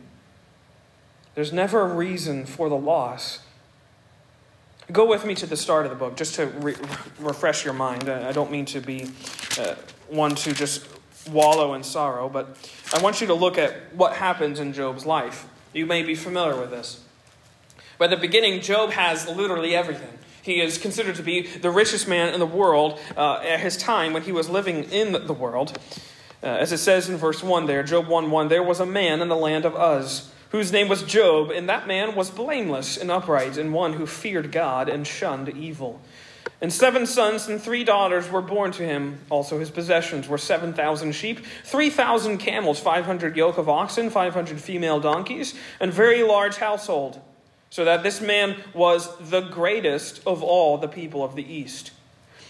There's 1.35 1.51
never 1.51 1.81
a 1.81 1.93
reason 1.93 2.45
for 2.45 2.69
the 2.69 2.77
loss. 2.77 3.39
Go 4.89 5.05
with 5.05 5.25
me 5.25 5.35
to 5.35 5.45
the 5.45 5.57
start 5.57 5.85
of 5.85 5.91
the 5.91 5.97
book, 5.97 6.15
just 6.15 6.35
to 6.35 6.45
re- 6.45 6.75
refresh 7.19 7.65
your 7.65 7.73
mind. 7.73 8.07
I 8.07 8.31
don't 8.31 8.49
mean 8.49 8.65
to 8.67 8.79
be 8.79 9.09
uh, 9.59 9.75
one 10.07 10.35
to 10.35 10.53
just 10.53 10.87
wallow 11.29 11.73
in 11.73 11.83
sorrow, 11.83 12.29
but 12.29 12.57
I 12.93 13.01
want 13.01 13.21
you 13.21 13.27
to 13.27 13.33
look 13.33 13.57
at 13.57 13.93
what 13.93 14.15
happens 14.15 14.59
in 14.59 14.73
Job's 14.73 15.05
life. 15.05 15.47
You 15.73 15.85
may 15.85 16.03
be 16.03 16.15
familiar 16.15 16.59
with 16.59 16.71
this. 16.71 17.03
By 17.97 18.07
the 18.07 18.17
beginning, 18.17 18.61
Job 18.61 18.91
has 18.91 19.27
literally 19.27 19.75
everything. 19.75 20.17
He 20.41 20.61
is 20.61 20.77
considered 20.77 21.15
to 21.15 21.23
be 21.23 21.47
the 21.47 21.71
richest 21.71 22.07
man 22.07 22.33
in 22.33 22.39
the 22.39 22.45
world 22.45 22.99
uh, 23.17 23.37
at 23.37 23.59
his 23.59 23.77
time 23.77 24.13
when 24.13 24.23
he 24.23 24.31
was 24.31 24.49
living 24.49 24.83
in 24.85 25.13
the 25.25 25.33
world. 25.33 25.77
Uh, 26.43 26.47
as 26.47 26.71
it 26.71 26.77
says 26.77 27.09
in 27.09 27.17
verse 27.17 27.41
1 27.41 27.65
there, 27.65 27.81
Job 27.81 28.07
1 28.07 28.29
1, 28.29 28.47
there 28.49 28.61
was 28.61 28.79
a 28.79 28.85
man 28.85 29.21
in 29.21 29.29
the 29.29 29.35
land 29.35 29.65
of 29.65 29.73
Uz 29.73 30.29
whose 30.55 30.71
name 30.71 30.87
was 30.87 31.03
Job, 31.03 31.51
and 31.51 31.67
that 31.67 31.87
man 31.87 32.15
was 32.15 32.29
blameless 32.29 32.95
and 32.95 33.11
upright, 33.11 33.57
and 33.57 33.73
one 33.73 33.93
who 33.93 34.05
feared 34.05 34.53
God 34.53 34.87
and 34.87 35.05
shunned 35.05 35.49
evil. 35.49 35.99
And 36.61 36.71
seven 36.71 37.05
sons 37.05 37.47
and 37.47 37.61
three 37.61 37.83
daughters 37.83 38.29
were 38.29 38.41
born 38.41 38.71
to 38.73 38.83
him. 38.83 39.19
Also, 39.29 39.59
his 39.59 39.69
possessions 39.69 40.27
were 40.27 40.37
7,000 40.37 41.11
sheep, 41.13 41.45
3,000 41.65 42.37
camels, 42.37 42.79
500 42.79 43.35
yoke 43.35 43.57
of 43.57 43.67
oxen, 43.67 44.09
500 44.09 44.59
female 44.59 44.99
donkeys, 44.99 45.53
and 45.79 45.93
very 45.93 46.23
large 46.23 46.57
household. 46.57 47.21
So 47.69 47.83
that 47.83 48.03
this 48.03 48.21
man 48.21 48.55
was 48.73 49.17
the 49.17 49.41
greatest 49.41 50.21
of 50.25 50.41
all 50.41 50.77
the 50.77 50.87
people 50.87 51.23
of 51.23 51.35
the 51.35 51.45
East. 51.45 51.91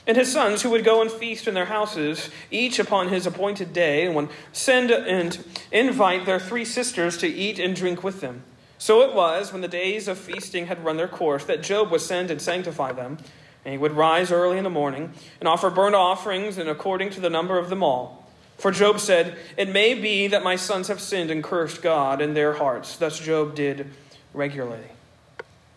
And 0.08 0.18
his 0.18 0.32
sons, 0.32 0.62
who 0.62 0.70
would 0.70 0.86
go 0.86 1.02
and 1.02 1.12
feast 1.12 1.48
in 1.48 1.56
their 1.56 1.66
houses, 1.66 2.30
each 2.52 2.78
upon 2.78 3.10
his 3.10 3.26
appointed 3.26 3.74
day, 3.74 4.06
and 4.06 4.16
would 4.16 4.30
send 4.54 4.92
and 4.92 5.44
invite 5.72 6.28
their 6.28 6.40
three 6.40 6.66
sisters 6.66 7.18
to 7.18 7.28
eat 7.28 7.58
and 7.58 7.76
drink 7.76 8.04
with 8.04 8.22
them. 8.22 8.44
So 8.78 9.02
it 9.02 9.16
was, 9.16 9.52
when 9.52 9.62
the 9.62 9.68
days 9.68 10.08
of 10.08 10.20
feasting 10.20 10.68
had 10.68 10.86
run 10.86 10.98
their 10.98 11.08
course, 11.08 11.46
that 11.46 11.64
Job 11.64 11.90
would 11.90 12.02
send 12.02 12.30
and 12.30 12.40
sanctify 12.40 12.92
them. 12.92 13.18
And 13.66 13.72
he 13.72 13.78
would 13.78 13.94
rise 13.94 14.32
early 14.32 14.58
in 14.58 14.64
the 14.64 14.70
morning 14.70 15.12
and 15.40 15.50
offer 15.50 15.72
burnt 15.72 15.96
offerings 15.96 16.58
and 16.58 16.70
according 16.70 17.10
to 17.12 17.20
the 17.20 17.32
number 17.32 17.58
of 17.58 17.70
them 17.70 17.84
all. 17.84 18.26
For 18.58 18.72
Job 18.72 19.00
said, 19.00 19.38
It 19.58 19.70
may 19.70 19.96
be 19.96 20.28
that 20.28 20.44
my 20.44 20.56
sons 20.56 20.88
have 20.88 21.02
sinned 21.02 21.32
and 21.32 21.44
cursed 21.44 21.82
God 21.82 22.22
in 22.22 22.36
their 22.36 22.54
hearts. 22.54 22.96
Thus 22.96 23.20
Job 23.20 23.56
did 23.56 23.92
regularly. 24.34 24.80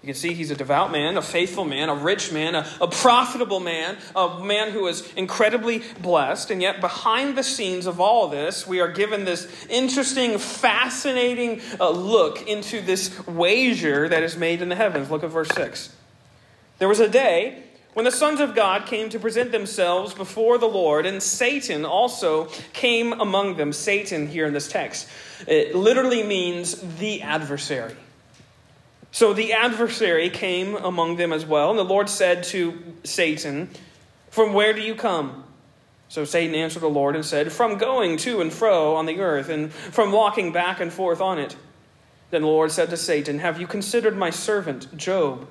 You 0.03 0.07
can 0.07 0.15
see 0.15 0.33
he's 0.33 0.53
a 0.53 0.55
devout 0.55 0.93
man, 0.93 1.17
a 1.17 1.23
faithful 1.23 1.65
man, 1.65 1.89
a 1.89 1.95
rich 1.95 2.31
man, 2.33 2.55
a, 2.55 2.65
a, 2.81 2.87
profitable 2.87 3.59
man, 3.59 3.97
a 4.15 4.39
man 4.45 4.71
who 4.71 4.87
is 4.87 5.13
incredibly 5.15 5.83
blessed. 6.01 6.53
And 6.53 6.63
yet, 6.63 6.81
behind 6.81 7.37
the 7.37 7.43
scenes 7.43 7.85
of 7.87 8.01
all 8.01 8.29
this, 8.29 8.65
we 8.65 8.79
are 8.79 8.93
given 8.93 9.25
this 9.25 9.67
interesting, 9.69 10.39
fascinating 10.39 11.61
uh, 11.81 11.91
look 11.91 12.47
into 12.47 12.81
this 12.81 13.27
wager 13.27 14.09
that 14.09 14.23
is 14.23 14.37
made 14.37 14.63
in 14.63 14.69
the 14.69 14.77
heavens. 14.77 15.11
Look 15.11 15.25
at 15.25 15.31
verse 15.31 15.51
6. 15.51 15.93
There 16.79 16.89
was 16.89 17.01
a 17.01 17.09
day 17.09 17.65
when 17.99 18.05
the 18.05 18.13
sons 18.13 18.39
of 18.39 18.55
God 18.55 18.87
came 18.87 19.09
to 19.09 19.19
present 19.19 19.51
themselves 19.51 20.15
before 20.15 20.57
the 20.57 20.69
Lord, 20.69 21.05
and 21.05 21.21
Satan 21.21 21.85
also 21.85 22.45
came 22.73 23.13
among 23.13 23.57
them. 23.57 23.73
Satan, 23.73 24.29
here 24.29 24.47
in 24.47 24.53
this 24.53 24.69
text, 24.69 25.09
it 25.49 25.75
literally 25.75 26.23
means 26.23 26.81
the 27.01 27.23
adversary. 27.23 27.97
So 29.11 29.33
the 29.33 29.53
adversary 29.53 30.31
came 30.31 30.77
among 30.77 31.17
them 31.17 31.33
as 31.33 31.45
well, 31.45 31.71
and 31.71 31.79
the 31.79 31.85
Lord 31.85 32.09
said 32.09 32.45
to 32.45 32.81
Satan, 33.03 33.69
From 34.31 34.53
where 34.53 34.73
do 34.73 34.81
you 34.81 34.95
come? 34.95 35.43
So 36.09 36.25
Satan 36.25 36.55
answered 36.55 36.83
the 36.85 36.89
Lord 36.89 37.17
and 37.17 37.25
said, 37.25 37.51
From 37.51 37.79
going 37.79 38.17
to 38.19 38.41
and 38.41 38.53
fro 38.53 38.95
on 38.95 39.07
the 39.07 39.19
earth, 39.19 39.49
and 39.49 39.73
from 39.73 40.13
walking 40.13 40.53
back 40.53 40.79
and 40.79 40.93
forth 40.93 41.21
on 41.21 41.41
it. 41.41 41.57
Then 42.31 42.43
the 42.43 42.47
Lord 42.47 42.71
said 42.71 42.91
to 42.91 42.97
Satan, 42.97 43.41
Have 43.41 43.61
you 43.61 43.67
considered 43.67 44.17
my 44.17 44.31
servant 44.31 44.97
Job? 44.97 45.49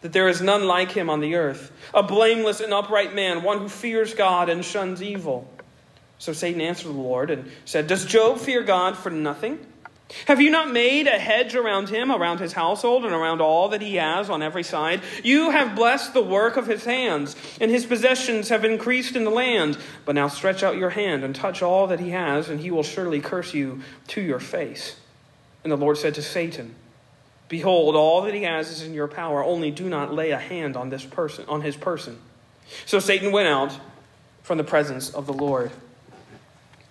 That 0.00 0.12
there 0.12 0.28
is 0.28 0.40
none 0.40 0.66
like 0.66 0.92
him 0.92 1.10
on 1.10 1.20
the 1.20 1.34
earth, 1.34 1.72
a 1.92 2.02
blameless 2.02 2.60
and 2.60 2.72
upright 2.72 3.14
man, 3.14 3.42
one 3.42 3.58
who 3.58 3.68
fears 3.68 4.14
God 4.14 4.48
and 4.48 4.64
shuns 4.64 5.02
evil. 5.02 5.48
So 6.18 6.32
Satan 6.32 6.60
answered 6.60 6.88
the 6.88 6.92
Lord 6.92 7.30
and 7.30 7.50
said, 7.64 7.86
Does 7.86 8.04
Job 8.04 8.38
fear 8.38 8.62
God 8.62 8.96
for 8.96 9.10
nothing? 9.10 9.58
Have 10.26 10.40
you 10.40 10.50
not 10.50 10.70
made 10.70 11.06
a 11.06 11.18
hedge 11.18 11.54
around 11.54 11.90
him, 11.90 12.10
around 12.10 12.40
his 12.40 12.54
household, 12.54 13.04
and 13.04 13.12
around 13.12 13.42
all 13.42 13.68
that 13.68 13.82
he 13.82 13.96
has 13.96 14.30
on 14.30 14.42
every 14.42 14.62
side? 14.62 15.02
You 15.22 15.50
have 15.50 15.76
blessed 15.76 16.14
the 16.14 16.22
work 16.22 16.56
of 16.56 16.66
his 16.66 16.84
hands, 16.84 17.36
and 17.60 17.70
his 17.70 17.84
possessions 17.84 18.48
have 18.48 18.64
increased 18.64 19.16
in 19.16 19.24
the 19.24 19.30
land. 19.30 19.76
But 20.06 20.14
now 20.14 20.28
stretch 20.28 20.62
out 20.62 20.78
your 20.78 20.90
hand 20.90 21.24
and 21.24 21.34
touch 21.34 21.62
all 21.62 21.86
that 21.88 22.00
he 22.00 22.10
has, 22.10 22.48
and 22.48 22.60
he 22.60 22.70
will 22.70 22.82
surely 22.82 23.20
curse 23.20 23.52
you 23.52 23.82
to 24.08 24.22
your 24.22 24.40
face. 24.40 24.96
And 25.62 25.70
the 25.70 25.76
Lord 25.76 25.98
said 25.98 26.14
to 26.14 26.22
Satan, 26.22 26.74
Behold, 27.48 27.96
all 27.96 28.22
that 28.22 28.34
he 28.34 28.42
has 28.42 28.70
is 28.70 28.82
in 28.82 28.92
your 28.92 29.08
power, 29.08 29.42
only 29.42 29.70
do 29.70 29.88
not 29.88 30.12
lay 30.12 30.30
a 30.30 30.38
hand 30.38 30.76
on 30.76 30.90
this 30.90 31.04
person, 31.04 31.44
on 31.48 31.62
his 31.62 31.76
person. 31.76 32.18
So 32.84 32.98
Satan 32.98 33.32
went 33.32 33.48
out 33.48 33.78
from 34.42 34.58
the 34.58 34.64
presence 34.64 35.10
of 35.10 35.26
the 35.26 35.32
Lord. 35.32 35.70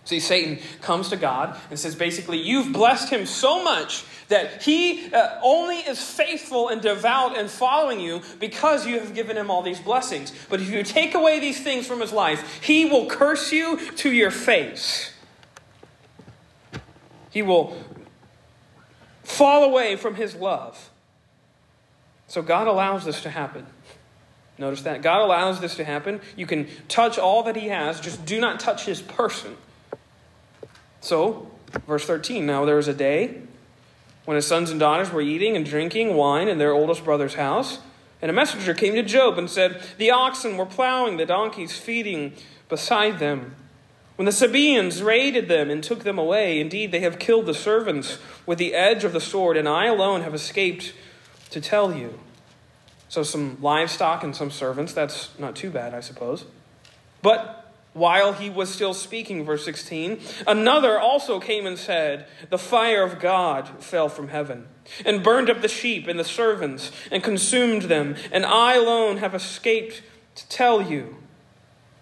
See, 0.08 0.20
Satan 0.22 0.60
comes 0.82 1.10
to 1.10 1.18
God 1.18 1.60
and 1.70 1.78
says 1.78 1.94
basically, 1.94 2.40
You've 2.40 2.72
blessed 2.72 3.10
him 3.10 3.26
so 3.26 3.62
much 3.62 4.06
that 4.30 4.64
he 4.64 5.14
uh, 5.14 5.40
only 5.44 5.78
is 5.78 6.02
faithful 6.02 6.70
and 6.70 6.82
devout 6.82 7.38
and 7.38 7.50
following 7.50 8.00
you 8.00 8.22
because 8.40 8.88
you 8.88 9.00
have 9.00 9.14
given 9.14 9.38
him 9.38 9.52
all 9.52 9.62
these 9.62 9.80
blessings. 9.80 10.32
But 10.50 10.62
if 10.62 10.70
you 10.70 10.82
take 10.84 11.14
away 11.14 11.40
these 11.40 11.62
things 11.62 11.86
from 11.86 12.00
his 12.00 12.14
life, 12.14 12.64
he 12.64 12.86
will 12.86 13.08
curse 13.08 13.52
you 13.52 13.78
to 13.98 14.12
your 14.12 14.32
face. 14.32 15.12
He 17.30 17.42
will 17.42 17.78
fall 19.28 19.66
away 19.66 19.98
from 19.98 20.16
his 20.16 20.36
love. 20.36 20.90
So 22.28 22.42
God 22.42 22.68
allows 22.68 23.04
this 23.04 23.22
to 23.24 23.30
happen. 23.30 23.66
Notice 24.58 24.84
that. 24.84 25.02
God 25.02 25.22
allows 25.22 25.60
this 25.60 25.76
to 25.76 25.84
happen. 25.84 26.22
You 26.38 26.48
can 26.48 26.68
touch 26.88 27.20
all 27.20 27.44
that 27.44 27.58
he 27.58 27.68
has, 27.68 28.00
just 28.00 28.26
do 28.26 28.40
not 28.40 28.60
touch 28.60 28.86
his 28.86 29.02
person. 29.02 29.58
So, 31.02 31.52
verse 31.86 32.06
13 32.06 32.46
Now 32.46 32.64
there 32.64 32.78
was 32.78 32.88
a 32.88 32.94
day 32.94 33.42
when 34.24 34.36
his 34.36 34.48
sons 34.48 34.72
and 34.72 34.80
daughters 34.80 35.12
were 35.12 35.22
eating 35.22 35.58
and 35.58 35.66
drinking 35.66 36.16
wine 36.16 36.48
in 36.48 36.58
their 36.58 36.72
oldest 36.72 37.04
brother's 37.04 37.36
house. 37.36 37.80
And 38.22 38.32
a 38.32 38.34
messenger 38.34 38.74
came 38.74 38.96
to 38.96 39.04
Job 39.04 39.38
and 39.38 39.50
said, 39.50 39.84
The 39.98 40.10
oxen 40.10 40.58
were 40.58 40.66
plowing, 40.66 41.18
the 41.18 41.26
donkeys 41.26 41.78
feeding 41.78 42.34
beside 42.70 43.20
them. 43.20 43.56
When 44.18 44.26
the 44.26 44.32
Sabaeans 44.32 45.04
raided 45.04 45.48
them 45.48 45.70
and 45.70 45.84
took 45.84 46.04
them 46.04 46.18
away, 46.18 46.60
indeed 46.60 46.92
they 46.92 47.02
have 47.02 47.20
killed 47.20 47.46
the 47.46 47.54
servants 47.54 48.18
with 48.48 48.58
the 48.58 48.74
edge 48.74 49.04
of 49.04 49.14
the 49.14 49.22
sword, 49.22 49.56
and 49.58 49.70
I 49.70 49.86
alone 49.86 50.22
have 50.22 50.34
escaped 50.34 50.94
to 51.52 51.62
tell 51.62 51.94
you. 51.94 52.20
So, 53.10 53.22
some 53.22 53.58
livestock 53.62 54.24
and 54.24 54.36
some 54.36 54.50
servants, 54.52 54.92
that's 54.92 55.38
not 55.40 55.56
too 55.56 55.70
bad, 55.70 55.94
I 55.94 56.00
suppose. 56.02 56.46
But 57.22 57.72
while 57.94 58.34
he 58.34 58.50
was 58.50 58.74
still 58.74 58.96
speaking, 58.96 59.46
verse 59.46 59.64
16, 59.66 60.20
another 60.48 61.00
also 61.00 61.40
came 61.40 61.68
and 61.68 61.78
said, 61.78 62.26
The 62.50 62.58
fire 62.58 63.04
of 63.04 63.20
God 63.20 63.84
fell 63.84 64.10
from 64.10 64.30
heaven 64.30 64.68
and 65.06 65.24
burned 65.24 65.50
up 65.50 65.62
the 65.62 65.68
sheep 65.68 66.08
and 66.08 66.20
the 66.20 66.24
servants 66.24 66.92
and 67.12 67.24
consumed 67.24 67.84
them, 67.84 68.16
and 68.32 68.46
I 68.46 68.76
alone 68.76 69.18
have 69.18 69.36
escaped 69.36 70.02
to 70.36 70.50
tell 70.50 70.82
you. 70.82 71.18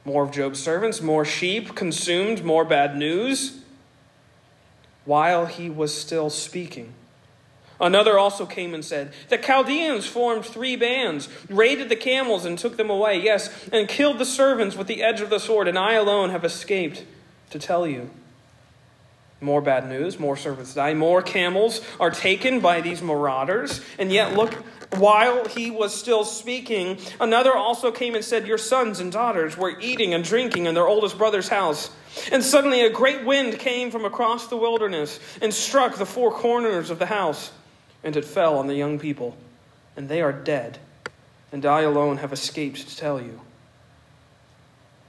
More 0.06 0.24
of 0.24 0.32
Job's 0.32 0.60
servants, 0.62 1.02
more 1.02 1.26
sheep 1.26 1.76
consumed, 1.76 2.46
more 2.46 2.64
bad 2.64 2.96
news. 2.96 3.60
While 5.04 5.48
he 5.48 5.70
was 5.70 5.96
still 6.00 6.30
speaking, 6.30 6.94
Another 7.80 8.18
also 8.18 8.46
came 8.46 8.74
and 8.74 8.86
said, 8.86 9.12
The 9.30 9.38
Chaldeans 9.38 10.08
formed 10.08 10.46
three 10.46 10.76
bands, 10.76 11.28
raided 11.50 11.90
the 11.90 11.96
camels, 11.96 12.46
and 12.46 12.58
took 12.58 12.78
them 12.78 12.90
away, 12.90 13.22
yes, 13.22 13.68
and 13.72 13.88
killed 13.88 14.18
the 14.18 14.26
servants 14.26 14.78
with 14.78 14.88
the 14.88 15.04
edge 15.04 15.20
of 15.20 15.30
the 15.30 15.40
sword, 15.40 15.68
and 15.68 15.78
I 15.78 15.94
alone 15.94 16.30
have 16.30 16.46
escaped 16.46 17.04
to 17.50 17.60
tell 17.60 17.86
you. 17.86 18.12
More 19.42 19.62
bad 19.62 19.88
news, 19.88 20.18
more 20.18 20.38
servants 20.38 20.74
die, 20.74 20.94
more 20.94 21.22
camels 21.22 21.82
are 22.00 22.10
taken 22.10 22.60
by 22.60 22.82
these 22.82 23.02
marauders, 23.02 23.82
and 24.00 24.12
yet 24.12 24.34
look, 24.34 24.54
while 24.96 25.46
he 25.46 25.72
was 25.72 25.94
still 25.94 26.24
speaking, 26.24 26.98
another 27.20 27.54
also 27.54 27.92
came 27.92 28.16
and 28.16 28.24
said, 28.24 28.48
Your 28.48 28.58
sons 28.58 29.00
and 29.00 29.12
daughters 29.12 29.58
were 29.58 29.80
eating 29.80 30.14
and 30.14 30.24
drinking 30.24 30.68
in 30.68 30.74
their 30.74 30.88
oldest 30.88 31.18
brother's 31.18 31.50
house. 31.50 31.92
And 32.32 32.42
suddenly 32.42 32.82
a 32.82 32.90
great 32.90 33.26
wind 33.26 33.60
came 33.60 33.92
from 33.92 34.06
across 34.06 34.48
the 34.48 34.56
wilderness 34.56 35.20
and 35.42 35.54
struck 35.54 35.98
the 35.98 36.06
four 36.06 36.32
corners 36.32 36.90
of 36.90 36.98
the 36.98 37.08
house 37.08 37.52
and 38.06 38.16
it 38.16 38.24
fell 38.24 38.60
on 38.60 38.68
the 38.68 38.76
young 38.76 39.00
people, 39.00 39.36
and 39.98 40.08
they 40.08 40.22
are 40.22 40.32
dead, 40.32 40.78
and 41.52 41.66
I 41.66 41.82
alone 41.82 42.18
have 42.18 42.32
escaped 42.32 42.88
to 42.88 42.96
tell 42.96 43.20
you. 43.20 43.42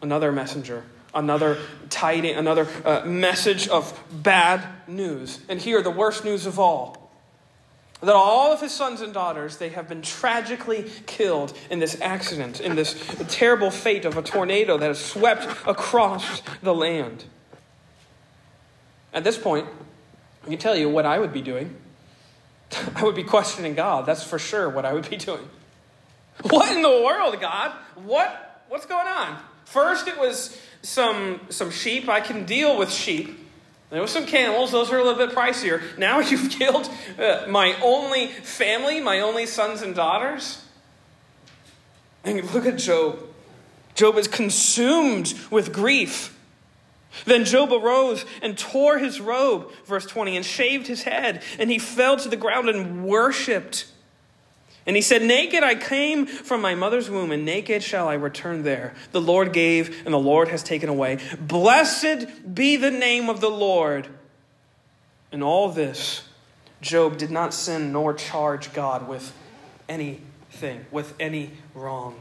Another 0.00 0.33
messenger, 0.33 0.85
another 1.17 1.59
tiding, 1.91 2.37
another 2.37 2.69
uh, 2.85 3.05
message 3.05 3.69
of 3.69 3.99
bad 4.13 4.63
news. 4.87 5.41
And 5.49 5.61
here, 5.61 5.83
the 5.83 5.91
worst 5.91 6.25
news 6.25 6.47
of 6.47 6.59
all 6.59 7.03
that 8.03 8.15
all 8.15 8.53
of 8.53 8.61
his 8.61 8.73
sons 8.73 9.01
and 9.01 9.13
daughters 9.15 9.57
they 9.57 9.71
have 9.71 9.89
been 9.89 10.03
tragically 10.03 10.89
killed 11.07 11.57
in 11.71 11.79
this 11.79 11.99
accident 12.03 12.61
in 12.61 12.77
this 12.77 12.95
terrible 13.29 13.71
fate 13.71 14.05
of 14.05 14.19
a 14.19 14.23
tornado 14.23 14.77
that 14.77 14.87
has 14.87 15.03
swept 15.03 15.45
across 15.67 16.43
the 16.63 16.75
land 16.75 17.25
at 19.15 19.25
this 19.25 19.39
point 19.39 19.67
i 20.45 20.49
can 20.49 20.59
tell 20.59 20.77
you 20.77 20.91
what 20.91 21.07
i 21.07 21.19
would 21.19 21.33
be 21.33 21.41
doing 21.41 21.75
I 22.95 23.05
would 23.05 23.15
be 23.15 23.25
questioning 23.25 23.75
God. 23.75 24.07
That's 24.07 24.23
for 24.23 24.39
sure 24.39 24.69
what 24.69 24.85
I 24.85 24.93
would 24.93 25.09
be 25.09 25.17
doing. 25.17 25.49
What 26.43 26.75
in 26.75 26.83
the 26.83 27.03
world, 27.05 27.39
God? 27.41 27.73
What 28.05 28.63
what's 28.69 28.87
going 28.87 29.07
on? 29.07 29.39
First 29.65 30.07
it 30.09 30.19
was 30.19 30.61
some 30.87 31.40
some 31.49 31.71
sheep. 31.71 32.09
I 32.09 32.21
can 32.21 32.45
deal 32.45 32.78
with 32.78 32.93
sheep. 32.93 33.40
There 33.90 34.00
was 34.00 34.11
some 34.11 34.26
camels. 34.26 34.73
Those 34.73 34.90
are 34.90 34.99
a 34.99 35.05
little 35.05 35.26
bit 35.26 35.37
pricier. 35.37 35.83
Now 35.99 36.21
you've 36.31 36.50
killed 36.50 36.88
uh, 37.19 37.47
my 37.49 37.76
only 37.83 38.28
family, 38.28 39.00
my 39.00 39.21
only 39.21 39.47
sons 39.47 39.83
and 39.83 39.95
daughters. 39.95 40.65
And 42.25 42.43
look 42.52 42.67
at 42.67 42.78
Job. 42.78 43.21
Job 43.95 44.17
is 44.17 44.28
consumed 44.28 45.34
with 45.50 45.73
grief. 45.73 46.37
Then 47.25 47.45
Job 47.45 47.73
arose 47.73 48.26
and 48.43 48.58
tore 48.58 48.99
his 48.99 49.21
robe, 49.21 49.73
verse 49.87 50.04
20, 50.04 50.37
and 50.37 50.45
shaved 50.45 50.87
his 50.87 51.04
head, 51.04 51.43
and 51.58 51.71
he 51.71 51.78
fell 51.78 52.17
to 52.19 52.28
the 52.28 52.37
ground 52.37 52.69
and 52.69 53.06
worshipped. 53.06 53.87
And 54.87 54.95
he 54.95 55.03
said, 55.03 55.23
Naked 55.23 55.65
I 55.65 55.75
came 55.75 56.27
from 56.27 56.61
my 56.61 56.77
mother's 56.77 57.11
womb, 57.11 57.33
and 57.33 57.45
naked 57.45 57.83
shall 57.83 58.09
I 58.09 58.15
return 58.15 58.63
there. 58.63 58.95
The 59.11 59.21
Lord 59.21 59.53
gave, 59.53 60.05
and 60.05 60.15
the 60.15 60.19
Lord 60.19 60.49
has 60.49 60.63
taken 60.63 60.89
away. 60.89 61.19
Blessed 61.41 62.55
be 62.55 62.77
the 62.77 62.93
name 62.93 63.29
of 63.29 63.41
the 63.41 63.51
Lord. 63.51 64.07
In 65.33 65.43
all 65.43 65.71
this, 65.71 66.23
Job 66.81 67.19
did 67.19 67.33
not 67.33 67.53
sin 67.53 67.93
nor 67.93 68.15
charge 68.15 68.73
God 68.73 69.09
with 69.09 69.33
anything, 69.89 70.87
with 70.93 71.15
any 71.19 71.51
wrong. 71.75 72.21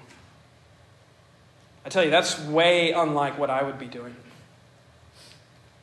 I 1.86 1.90
tell 1.90 2.04
you, 2.04 2.10
that's 2.10 2.40
way 2.40 2.94
unlike 2.94 3.38
what 3.38 3.52
I 3.52 3.62
would 3.62 3.78
be 3.78 3.86
doing. 3.86 4.16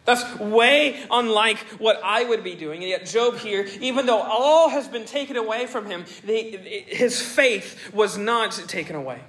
That's 0.04 0.38
way 0.40 1.04
unlike 1.10 1.58
what 1.78 2.00
I 2.02 2.24
would 2.24 2.42
be 2.42 2.54
doing. 2.54 2.80
And 2.80 2.90
yet, 2.90 3.06
Job 3.06 3.36
here, 3.36 3.68
even 3.80 4.06
though 4.06 4.20
all 4.20 4.68
has 4.68 4.88
been 4.88 5.04
taken 5.04 5.36
away 5.36 5.66
from 5.66 5.86
him, 5.86 6.04
his 6.24 7.22
faith 7.22 7.92
was 7.94 8.18
not 8.18 8.52
taken 8.66 8.96
away. 8.96 9.20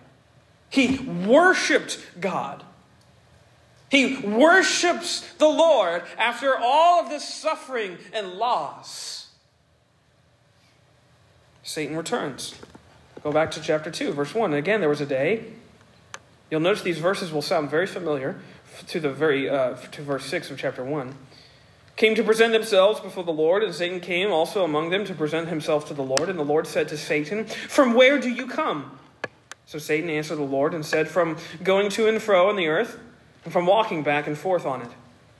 He 0.69 0.97
worshiped 0.97 1.99
God. 2.19 2.63
He 3.89 4.17
worships 4.17 5.21
the 5.37 5.47
Lord 5.47 6.01
after 6.17 6.57
all 6.57 7.03
of 7.03 7.09
this 7.09 7.31
suffering 7.31 7.99
and 8.11 8.33
loss. 8.33 9.27
Satan 11.61 11.95
returns. 11.95 12.55
Go 13.21 13.31
back 13.31 13.51
to 13.51 13.61
chapter 13.61 13.91
2, 13.91 14.11
verse 14.13 14.33
1. 14.33 14.51
And 14.51 14.57
again, 14.57 14.79
there 14.79 14.89
was 14.89 14.99
a 14.99 15.05
day. 15.05 15.45
You'll 16.49 16.59
notice 16.59 16.81
these 16.81 16.97
verses 16.97 17.31
will 17.31 17.43
sound 17.43 17.69
very 17.69 17.85
familiar 17.85 18.41
to 18.87 18.99
the 18.99 19.11
very 19.11 19.49
uh, 19.49 19.75
to 19.75 20.01
verse 20.01 20.25
six 20.25 20.49
of 20.51 20.57
chapter 20.57 20.83
one, 20.83 21.15
came 21.95 22.15
to 22.15 22.23
present 22.23 22.53
themselves 22.53 22.99
before 22.99 23.23
the 23.23 23.31
Lord, 23.31 23.63
and 23.63 23.73
Satan 23.73 23.99
came 23.99 24.31
also 24.31 24.63
among 24.63 24.89
them 24.89 25.05
to 25.05 25.13
present 25.13 25.47
himself 25.47 25.87
to 25.87 25.93
the 25.93 26.03
Lord. 26.03 26.29
And 26.29 26.39
the 26.39 26.43
Lord 26.43 26.67
said 26.67 26.87
to 26.89 26.97
Satan, 26.97 27.45
"From 27.45 27.93
where 27.93 28.19
do 28.19 28.29
you 28.29 28.47
come?" 28.47 28.99
So 29.65 29.79
Satan 29.79 30.09
answered 30.09 30.37
the 30.37 30.43
Lord 30.43 30.73
and 30.73 30.85
said, 30.85 31.07
"From 31.07 31.37
going 31.63 31.89
to 31.91 32.07
and 32.07 32.21
fro 32.21 32.49
on 32.49 32.55
the 32.55 32.67
earth, 32.67 32.99
and 33.43 33.53
from 33.53 33.65
walking 33.65 34.03
back 34.03 34.27
and 34.27 34.37
forth 34.37 34.65
on 34.65 34.81
it." 34.81 34.89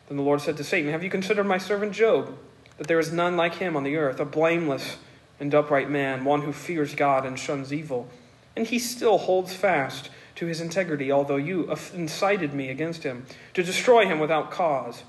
Then 0.08 0.18
the 0.18 0.24
Lord 0.24 0.42
said 0.42 0.58
to 0.58 0.64
Satan, 0.64 0.92
"Have 0.92 1.04
you 1.04 1.10
considered 1.10 1.46
my 1.46 1.58
servant 1.58 1.92
Job, 1.94 2.38
that 2.78 2.88
there 2.88 3.00
is 3.00 3.12
none 3.12 3.36
like 3.38 3.56
him 3.56 3.76
on 3.76 3.84
the 3.84 3.98
earth, 3.98 4.20
a 4.20 4.26
blameless 4.26 4.98
and 5.40 5.54
upright 5.54 5.90
man, 5.90 6.24
one 6.24 6.42
who 6.42 6.54
fears 6.54 6.96
God 6.96 7.26
and 7.26 7.38
shuns 7.38 7.74
evil, 7.74 8.08
and 8.56 8.68
he 8.68 8.80
still 8.80 9.18
holds 9.18 9.54
fast." 9.54 10.10
To 10.44 10.48
his 10.48 10.62
integrity, 10.62 11.12
although 11.12 11.38
you 11.38 11.74
incited 11.94 12.54
me 12.54 12.70
against 12.70 13.04
him 13.04 13.26
to 13.54 13.64
destroy 13.64 14.06
him 14.06 14.20
without 14.20 14.52
cause. 14.52 15.04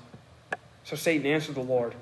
So 0.85 0.95
Satan 0.95 1.27
answered 1.27 1.55
the 1.55 1.61
Lord 1.61 1.93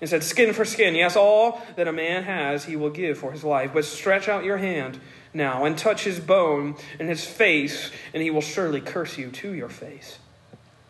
and 0.00 0.08
said, 0.08 0.24
Skin 0.24 0.54
for 0.54 0.64
skin, 0.64 0.94
yes, 0.94 1.14
all 1.14 1.60
that 1.76 1.86
a 1.86 1.92
man 1.92 2.24
has 2.24 2.64
he 2.64 2.76
will 2.76 2.90
give 2.90 3.18
for 3.18 3.30
his 3.30 3.44
life. 3.44 3.72
But 3.74 3.84
stretch 3.84 4.28
out 4.28 4.44
your 4.44 4.56
hand 4.56 4.98
now 5.34 5.66
and 5.66 5.76
touch 5.76 6.04
his 6.04 6.18
bone 6.18 6.76
and 6.98 7.08
his 7.08 7.26
face, 7.26 7.90
and 8.14 8.22
he 8.22 8.30
will 8.30 8.40
surely 8.40 8.80
curse 8.80 9.18
you 9.18 9.30
to 9.30 9.52
your 9.52 9.68
face. 9.68 10.18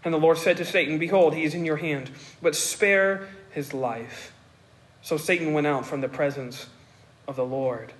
And 0.04 0.14
the 0.14 0.18
Lord 0.18 0.38
said 0.38 0.56
to 0.58 0.64
Satan, 0.64 0.98
Behold, 0.98 1.34
he 1.34 1.42
is 1.42 1.54
in 1.54 1.64
your 1.64 1.78
hand, 1.78 2.10
but 2.40 2.54
spare 2.54 3.28
his 3.50 3.74
life. 3.74 4.32
So 5.02 5.16
Satan 5.16 5.52
went 5.52 5.66
out 5.66 5.84
from 5.84 6.00
the 6.00 6.08
presence 6.08 6.66
of 7.26 7.34
the 7.34 7.44
Lord. 7.44 7.92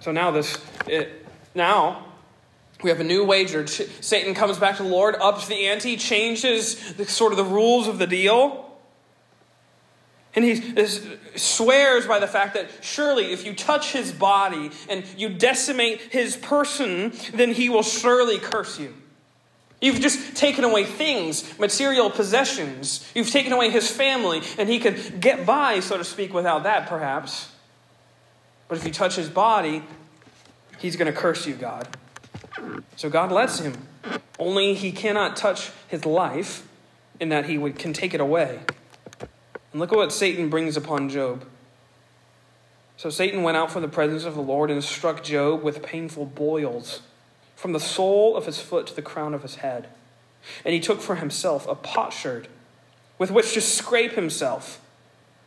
So 0.00 0.10
now 0.10 0.32
this. 0.32 0.58
It, 0.88 1.23
now, 1.54 2.06
we 2.82 2.90
have 2.90 3.00
a 3.00 3.04
new 3.04 3.24
wager. 3.24 3.66
Satan 3.66 4.34
comes 4.34 4.58
back 4.58 4.76
to 4.76 4.82
the 4.82 4.88
Lord, 4.88 5.14
ups 5.20 5.46
the 5.46 5.66
ante, 5.66 5.96
changes 5.96 6.94
the, 6.94 7.06
sort 7.06 7.32
of 7.32 7.38
the 7.38 7.44
rules 7.44 7.88
of 7.88 7.98
the 7.98 8.06
deal. 8.06 8.60
And 10.36 10.44
he 10.44 10.86
swears 11.36 12.06
by 12.06 12.18
the 12.18 12.26
fact 12.26 12.54
that 12.54 12.68
surely 12.80 13.32
if 13.32 13.46
you 13.46 13.54
touch 13.54 13.92
his 13.92 14.12
body 14.12 14.72
and 14.88 15.04
you 15.16 15.28
decimate 15.28 16.00
his 16.00 16.36
person, 16.36 17.12
then 17.32 17.52
he 17.52 17.68
will 17.68 17.84
surely 17.84 18.38
curse 18.38 18.78
you. 18.80 18.92
You've 19.80 20.00
just 20.00 20.36
taken 20.36 20.64
away 20.64 20.84
things, 20.84 21.58
material 21.58 22.10
possessions. 22.10 23.08
You've 23.14 23.30
taken 23.30 23.52
away 23.52 23.70
his 23.70 23.90
family, 23.90 24.42
and 24.58 24.68
he 24.68 24.80
could 24.80 25.20
get 25.20 25.44
by, 25.44 25.80
so 25.80 25.98
to 25.98 26.04
speak, 26.04 26.32
without 26.32 26.62
that, 26.62 26.88
perhaps. 26.88 27.52
But 28.66 28.78
if 28.78 28.84
you 28.86 28.92
touch 28.92 29.14
his 29.14 29.28
body, 29.28 29.82
he's 30.84 30.96
going 30.96 31.10
to 31.10 31.18
curse 31.18 31.46
you, 31.46 31.54
God. 31.54 31.88
So 32.96 33.08
God 33.08 33.32
lets 33.32 33.58
him. 33.58 33.88
Only 34.38 34.74
he 34.74 34.92
cannot 34.92 35.34
touch 35.34 35.70
his 35.88 36.04
life 36.04 36.68
in 37.18 37.30
that 37.30 37.46
he 37.46 37.56
can 37.72 37.94
take 37.94 38.12
it 38.12 38.20
away. 38.20 38.60
And 39.72 39.80
look 39.80 39.92
at 39.92 39.96
what 39.96 40.12
Satan 40.12 40.50
brings 40.50 40.76
upon 40.76 41.08
Job. 41.08 41.46
So 42.98 43.08
Satan 43.08 43.42
went 43.42 43.56
out 43.56 43.70
from 43.70 43.80
the 43.80 43.88
presence 43.88 44.24
of 44.24 44.34
the 44.34 44.42
Lord 44.42 44.70
and 44.70 44.84
struck 44.84 45.24
Job 45.24 45.62
with 45.62 45.82
painful 45.82 46.26
boils 46.26 47.00
from 47.56 47.72
the 47.72 47.80
sole 47.80 48.36
of 48.36 48.44
his 48.44 48.60
foot 48.60 48.86
to 48.88 48.94
the 48.94 49.00
crown 49.00 49.32
of 49.32 49.40
his 49.40 49.56
head. 49.56 49.88
And 50.66 50.74
he 50.74 50.80
took 50.80 51.00
for 51.00 51.14
himself 51.14 51.66
a 51.66 51.74
potsherd 51.74 52.46
with 53.18 53.30
which 53.30 53.54
to 53.54 53.62
scrape 53.62 54.12
himself 54.12 54.82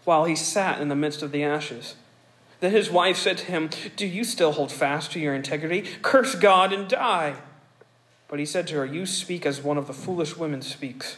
while 0.03 0.25
he 0.25 0.35
sat 0.35 0.81
in 0.81 0.87
the 0.87 0.95
midst 0.95 1.21
of 1.21 1.31
the 1.31 1.43
ashes. 1.43 1.93
Then 2.59 2.71
his 2.71 2.89
wife 2.89 3.17
said 3.17 3.37
to 3.39 3.45
him, 3.45 3.69
Do 3.95 4.05
you 4.05 4.23
still 4.23 4.53
hold 4.53 4.71
fast 4.71 5.11
to 5.11 5.19
your 5.19 5.35
integrity? 5.35 5.83
Curse 6.01 6.35
God 6.35 6.73
and 6.73 6.87
die. 6.87 7.35
But 8.27 8.39
he 8.39 8.45
said 8.45 8.67
to 8.67 8.75
her, 8.75 8.85
You 8.85 9.05
speak 9.05 9.45
as 9.45 9.61
one 9.61 9.77
of 9.77 9.87
the 9.87 9.93
foolish 9.93 10.35
women 10.35 10.61
speaks. 10.61 11.17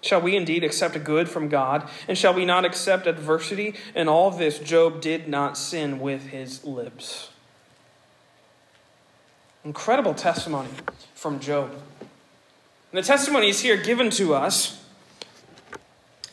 Shall 0.00 0.20
we 0.20 0.34
indeed 0.34 0.64
accept 0.64 1.02
good 1.04 1.28
from 1.28 1.48
God? 1.48 1.88
And 2.08 2.18
shall 2.18 2.34
we 2.34 2.44
not 2.44 2.64
accept 2.64 3.06
adversity? 3.06 3.74
In 3.94 4.08
all 4.08 4.30
this, 4.30 4.58
Job 4.58 5.00
did 5.00 5.28
not 5.28 5.56
sin 5.56 6.00
with 6.00 6.28
his 6.28 6.64
lips. 6.64 7.30
Incredible 9.64 10.14
testimony 10.14 10.70
from 11.14 11.38
Job. 11.38 11.70
And 12.00 12.98
the 12.98 13.02
testimony 13.02 13.48
is 13.48 13.60
here 13.60 13.76
given 13.76 14.10
to 14.10 14.34
us, 14.34 14.84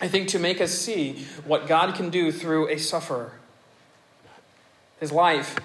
I 0.02 0.08
think, 0.08 0.30
to 0.30 0.40
make 0.40 0.60
us 0.60 0.72
see 0.72 1.26
what 1.46 1.68
God 1.68 1.94
can 1.94 2.10
do 2.10 2.32
through 2.32 2.70
a 2.70 2.80
sufferer. 2.80 3.39
His 5.00 5.12
life 5.12 5.56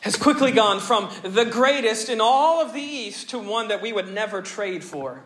has 0.00 0.16
quickly 0.16 0.50
gone 0.50 0.80
from 0.80 1.10
the 1.22 1.44
greatest 1.44 2.08
in 2.08 2.20
all 2.20 2.60
of 2.60 2.72
the 2.72 2.80
East 2.80 3.30
to 3.30 3.38
one 3.38 3.68
that 3.68 3.80
we 3.80 3.92
would 3.92 4.12
never 4.12 4.42
trade 4.42 4.82
for. 4.82 5.22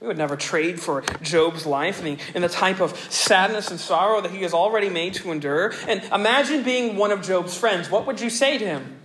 We 0.00 0.06
would 0.06 0.18
never 0.18 0.36
trade 0.36 0.78
for 0.78 1.00
Job's 1.22 1.64
life 1.64 2.04
and 2.04 2.18
the, 2.18 2.22
and 2.34 2.44
the 2.44 2.50
type 2.50 2.80
of 2.80 2.94
sadness 3.10 3.70
and 3.70 3.80
sorrow 3.80 4.20
that 4.20 4.30
he 4.30 4.42
has 4.42 4.52
already 4.52 4.90
made 4.90 5.14
to 5.14 5.32
endure. 5.32 5.72
And 5.88 6.02
imagine 6.12 6.64
being 6.64 6.96
one 6.96 7.12
of 7.12 7.22
Job's 7.22 7.56
friends. 7.56 7.90
What 7.90 8.06
would 8.06 8.20
you 8.20 8.28
say 8.28 8.58
to 8.58 8.64
him? 8.64 8.98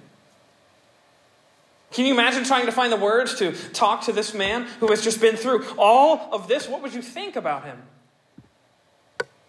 Can 1.91 2.05
you 2.05 2.13
imagine 2.13 2.43
trying 2.43 2.65
to 2.65 2.71
find 2.73 2.91
the 2.91 2.97
words 2.97 3.35
to 3.35 3.53
talk 3.71 4.03
to 4.03 4.11
this 4.11 4.33
man 4.33 4.63
who 4.79 4.87
has 4.87 5.01
just 5.01 5.21
been 5.21 5.37
through 5.37 5.65
all 5.77 6.29
of 6.33 6.49
this? 6.49 6.67
What 6.67 6.81
would 6.81 6.93
you 6.93 7.01
think 7.01 7.37
about 7.37 7.65
him? 7.65 7.81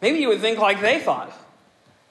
Maybe 0.01 0.19
you 0.19 0.29
would 0.29 0.41
think 0.41 0.59
like 0.59 0.81
they 0.81 1.01
thought. 1.01 1.33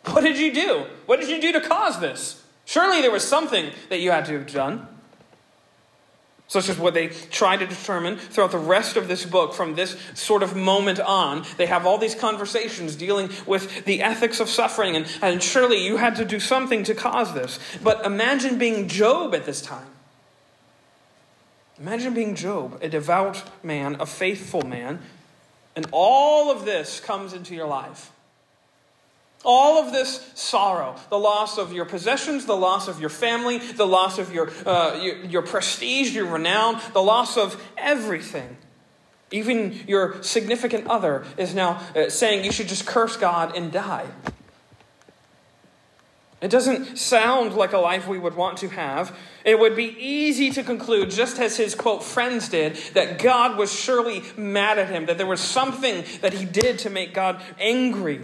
What 0.05 0.21
did 0.21 0.37
you 0.37 0.53
do? 0.53 0.85
What 1.05 1.19
did 1.19 1.29
you 1.29 1.39
do 1.39 1.51
to 1.53 1.61
cause 1.61 1.99
this? 1.99 2.43
Surely 2.65 3.01
there 3.01 3.11
was 3.11 3.27
something 3.27 3.71
that 3.89 3.99
you 3.99 4.11
had 4.11 4.25
to 4.25 4.33
have 4.33 4.51
done. 4.51 4.87
So 6.47 6.59
such 6.59 6.69
as 6.69 6.77
what 6.77 6.93
they 6.93 7.07
try 7.07 7.55
to 7.55 7.65
determine 7.65 8.17
throughout 8.17 8.51
the 8.51 8.57
rest 8.57 8.97
of 8.97 9.07
this 9.07 9.25
book 9.25 9.53
from 9.53 9.75
this 9.75 9.95
sort 10.15 10.43
of 10.43 10.53
moment 10.53 10.99
on. 10.99 11.45
They 11.55 11.67
have 11.67 11.85
all 11.85 11.97
these 11.97 12.13
conversations 12.13 12.97
dealing 12.97 13.29
with 13.45 13.85
the 13.85 14.01
ethics 14.01 14.41
of 14.41 14.49
suffering, 14.49 14.97
and, 14.97 15.07
and 15.21 15.41
surely 15.41 15.85
you 15.85 15.95
had 15.95 16.17
to 16.17 16.25
do 16.25 16.41
something 16.41 16.83
to 16.83 16.93
cause 16.93 17.33
this. 17.33 17.57
But 17.81 18.05
imagine 18.05 18.57
being 18.57 18.89
Job 18.89 19.33
at 19.33 19.45
this 19.45 19.61
time. 19.61 19.87
Imagine 21.79 22.13
being 22.13 22.35
Job, 22.35 22.79
a 22.81 22.89
devout 22.89 23.43
man, 23.63 23.95
a 24.01 24.05
faithful 24.05 24.63
man, 24.63 24.99
and 25.75 25.87
all 25.91 26.51
of 26.51 26.65
this 26.65 26.99
comes 26.99 27.31
into 27.31 27.55
your 27.55 27.67
life. 27.67 28.11
All 29.43 29.83
of 29.83 29.91
this 29.91 30.31
sorrow, 30.35 30.95
the 31.09 31.17
loss 31.17 31.57
of 31.57 31.73
your 31.73 31.85
possessions, 31.85 32.45
the 32.45 32.55
loss 32.55 32.87
of 32.87 32.99
your 32.99 33.09
family, 33.09 33.57
the 33.57 33.87
loss 33.87 34.19
of 34.19 34.31
your, 34.33 34.51
uh, 34.67 34.99
your, 35.01 35.17
your, 35.25 35.41
prestige, 35.41 36.13
your 36.13 36.27
renown, 36.27 36.79
the 36.93 37.01
loss 37.01 37.37
of 37.37 37.61
everything. 37.75 38.57
Even 39.31 39.79
your 39.87 40.21
significant 40.21 40.87
other 40.87 41.23
is 41.37 41.55
now 41.55 41.81
uh, 41.95 42.09
saying 42.09 42.45
you 42.45 42.51
should 42.51 42.67
just 42.67 42.85
curse 42.85 43.17
God 43.17 43.55
and 43.55 43.71
die. 43.71 44.07
It 46.41 46.49
doesn't 46.49 46.97
sound 46.97 47.53
like 47.53 47.71
a 47.71 47.77
life 47.77 48.07
we 48.07 48.17
would 48.17 48.35
want 48.35 48.57
to 48.59 48.69
have. 48.69 49.15
It 49.45 49.59
would 49.59 49.75
be 49.75 49.95
easy 49.99 50.49
to 50.51 50.63
conclude, 50.63 51.11
just 51.11 51.39
as 51.39 51.55
his 51.55 51.75
quote 51.75 52.03
friends 52.03 52.49
did, 52.49 52.75
that 52.93 53.19
God 53.19 53.57
was 53.57 53.71
surely 53.71 54.23
mad 54.35 54.79
at 54.79 54.89
him, 54.89 55.05
that 55.05 55.19
there 55.19 55.27
was 55.27 55.39
something 55.39 56.03
that 56.21 56.33
he 56.33 56.45
did 56.45 56.79
to 56.79 56.89
make 56.89 57.13
God 57.13 57.41
angry. 57.59 58.21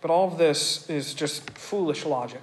But 0.00 0.10
all 0.10 0.28
of 0.28 0.38
this 0.38 0.88
is 0.88 1.14
just 1.14 1.50
foolish 1.50 2.04
logic. 2.04 2.42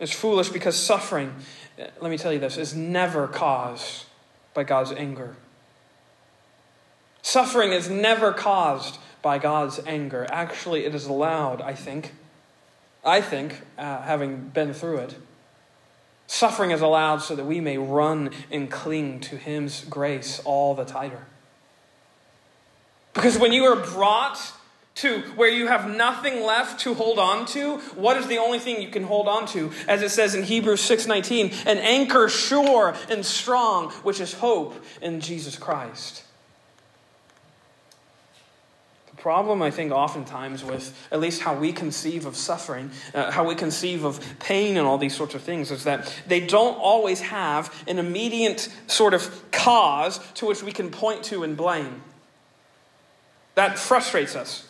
It's 0.00 0.12
foolish 0.12 0.48
because 0.48 0.76
suffering, 0.76 1.34
let 1.78 2.10
me 2.10 2.18
tell 2.18 2.32
you 2.32 2.40
this, 2.40 2.56
is 2.56 2.74
never 2.74 3.28
caused 3.28 4.06
by 4.52 4.64
God's 4.64 4.92
anger. 4.92 5.36
Suffering 7.22 7.72
is 7.72 7.88
never 7.88 8.32
caused 8.32 8.98
by 9.22 9.38
God's 9.38 9.78
anger. 9.86 10.26
Actually, 10.30 10.84
it 10.84 10.94
is 10.94 11.06
allowed, 11.06 11.60
I 11.60 11.74
think. 11.74 12.12
I 13.04 13.20
think, 13.20 13.60
uh, 13.78 14.02
having 14.02 14.48
been 14.48 14.74
through 14.74 14.98
it. 14.98 15.14
Suffering 16.26 16.70
is 16.70 16.80
allowed 16.80 17.18
so 17.18 17.36
that 17.36 17.44
we 17.44 17.60
may 17.60 17.78
run 17.78 18.30
and 18.50 18.70
cling 18.70 19.20
to 19.20 19.36
His 19.36 19.84
grace 19.88 20.40
all 20.44 20.74
the 20.74 20.84
tighter. 20.84 21.26
Because 23.12 23.38
when 23.38 23.52
you 23.52 23.64
are 23.64 23.76
brought 23.76 24.52
to 24.94 25.20
where 25.36 25.48
you 25.48 25.68
have 25.68 25.88
nothing 25.88 26.42
left 26.42 26.80
to 26.80 26.94
hold 26.94 27.18
on 27.18 27.46
to 27.46 27.78
what 27.94 28.16
is 28.16 28.26
the 28.26 28.38
only 28.38 28.58
thing 28.58 28.80
you 28.82 28.88
can 28.88 29.04
hold 29.04 29.26
on 29.26 29.46
to? 29.48 29.72
As 29.88 30.02
it 30.02 30.10
says 30.10 30.34
in 30.34 30.42
hebrews 30.42 30.82
6.19 30.82 31.66
an 31.66 31.78
anchor 31.78 32.28
sure 32.28 32.94
and 33.08 33.24
strong 33.24 33.90
which 33.90 34.20
is 34.20 34.34
hope 34.34 34.84
in 35.00 35.20
jesus 35.20 35.56
christ. 35.56 36.24
The 39.10 39.22
problem 39.22 39.62
i 39.62 39.70
think 39.70 39.92
oftentimes 39.92 40.62
with 40.62 40.94
at 41.10 41.20
least 41.20 41.40
how 41.40 41.54
we 41.54 41.72
conceive 41.72 42.26
of 42.26 42.36
suffering 42.36 42.90
uh, 43.14 43.30
how 43.30 43.48
we 43.48 43.54
conceive 43.54 44.04
of 44.04 44.20
pain 44.40 44.76
and 44.76 44.86
all 44.86 44.98
these 44.98 45.16
sorts 45.16 45.34
of 45.34 45.40
things 45.40 45.70
is 45.70 45.84
that 45.84 46.14
they 46.26 46.40
don't 46.46 46.76
always 46.78 47.22
have 47.22 47.74
an 47.88 47.98
immediate 47.98 48.68
sort 48.88 49.14
of 49.14 49.50
cause 49.52 50.20
to 50.34 50.44
which 50.44 50.62
we 50.62 50.72
can 50.72 50.90
point 50.90 51.22
to 51.22 51.44
and 51.44 51.56
blame. 51.56 52.02
That 53.54 53.78
frustrates 53.78 54.34
us 54.34 54.68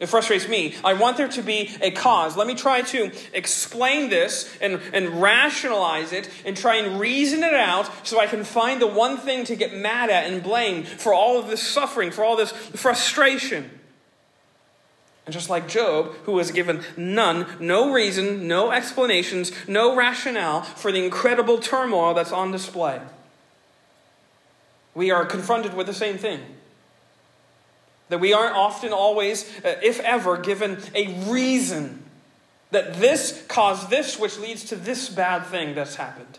it 0.00 0.06
frustrates 0.06 0.48
me. 0.48 0.76
I 0.84 0.94
want 0.94 1.16
there 1.16 1.28
to 1.28 1.42
be 1.42 1.70
a 1.80 1.90
cause. 1.90 2.36
Let 2.36 2.46
me 2.46 2.54
try 2.54 2.82
to 2.82 3.10
explain 3.32 4.10
this 4.10 4.56
and, 4.60 4.80
and 4.92 5.20
rationalize 5.20 6.12
it 6.12 6.30
and 6.44 6.56
try 6.56 6.76
and 6.76 7.00
reason 7.00 7.42
it 7.42 7.54
out 7.54 7.90
so 8.06 8.20
I 8.20 8.26
can 8.26 8.44
find 8.44 8.80
the 8.80 8.86
one 8.86 9.16
thing 9.16 9.44
to 9.46 9.56
get 9.56 9.74
mad 9.74 10.08
at 10.08 10.30
and 10.30 10.40
blame 10.40 10.84
for 10.84 11.12
all 11.12 11.36
of 11.36 11.48
this 11.48 11.62
suffering, 11.62 12.12
for 12.12 12.22
all 12.22 12.36
this 12.36 12.52
frustration. 12.52 13.70
And 15.26 15.32
just 15.32 15.50
like 15.50 15.68
Job, 15.68 16.14
who 16.24 16.32
was 16.32 16.52
given 16.52 16.82
none, 16.96 17.46
no 17.58 17.92
reason, 17.92 18.46
no 18.46 18.70
explanations, 18.70 19.50
no 19.66 19.96
rationale 19.96 20.62
for 20.62 20.92
the 20.92 21.04
incredible 21.04 21.58
turmoil 21.58 22.14
that's 22.14 22.32
on 22.32 22.52
display, 22.52 23.00
we 24.94 25.10
are 25.10 25.26
confronted 25.26 25.74
with 25.74 25.88
the 25.88 25.92
same 25.92 26.18
thing. 26.18 26.40
That 28.08 28.20
we 28.20 28.32
aren't 28.32 28.56
often 28.56 28.92
always, 28.92 29.44
uh, 29.64 29.76
if 29.82 30.00
ever, 30.00 30.36
given 30.38 30.78
a 30.94 31.12
reason 31.30 32.02
that 32.70 32.94
this 32.94 33.44
caused 33.48 33.90
this, 33.90 34.18
which 34.18 34.38
leads 34.38 34.64
to 34.64 34.76
this 34.76 35.08
bad 35.08 35.44
thing 35.46 35.74
that's 35.74 35.96
happened. 35.96 36.38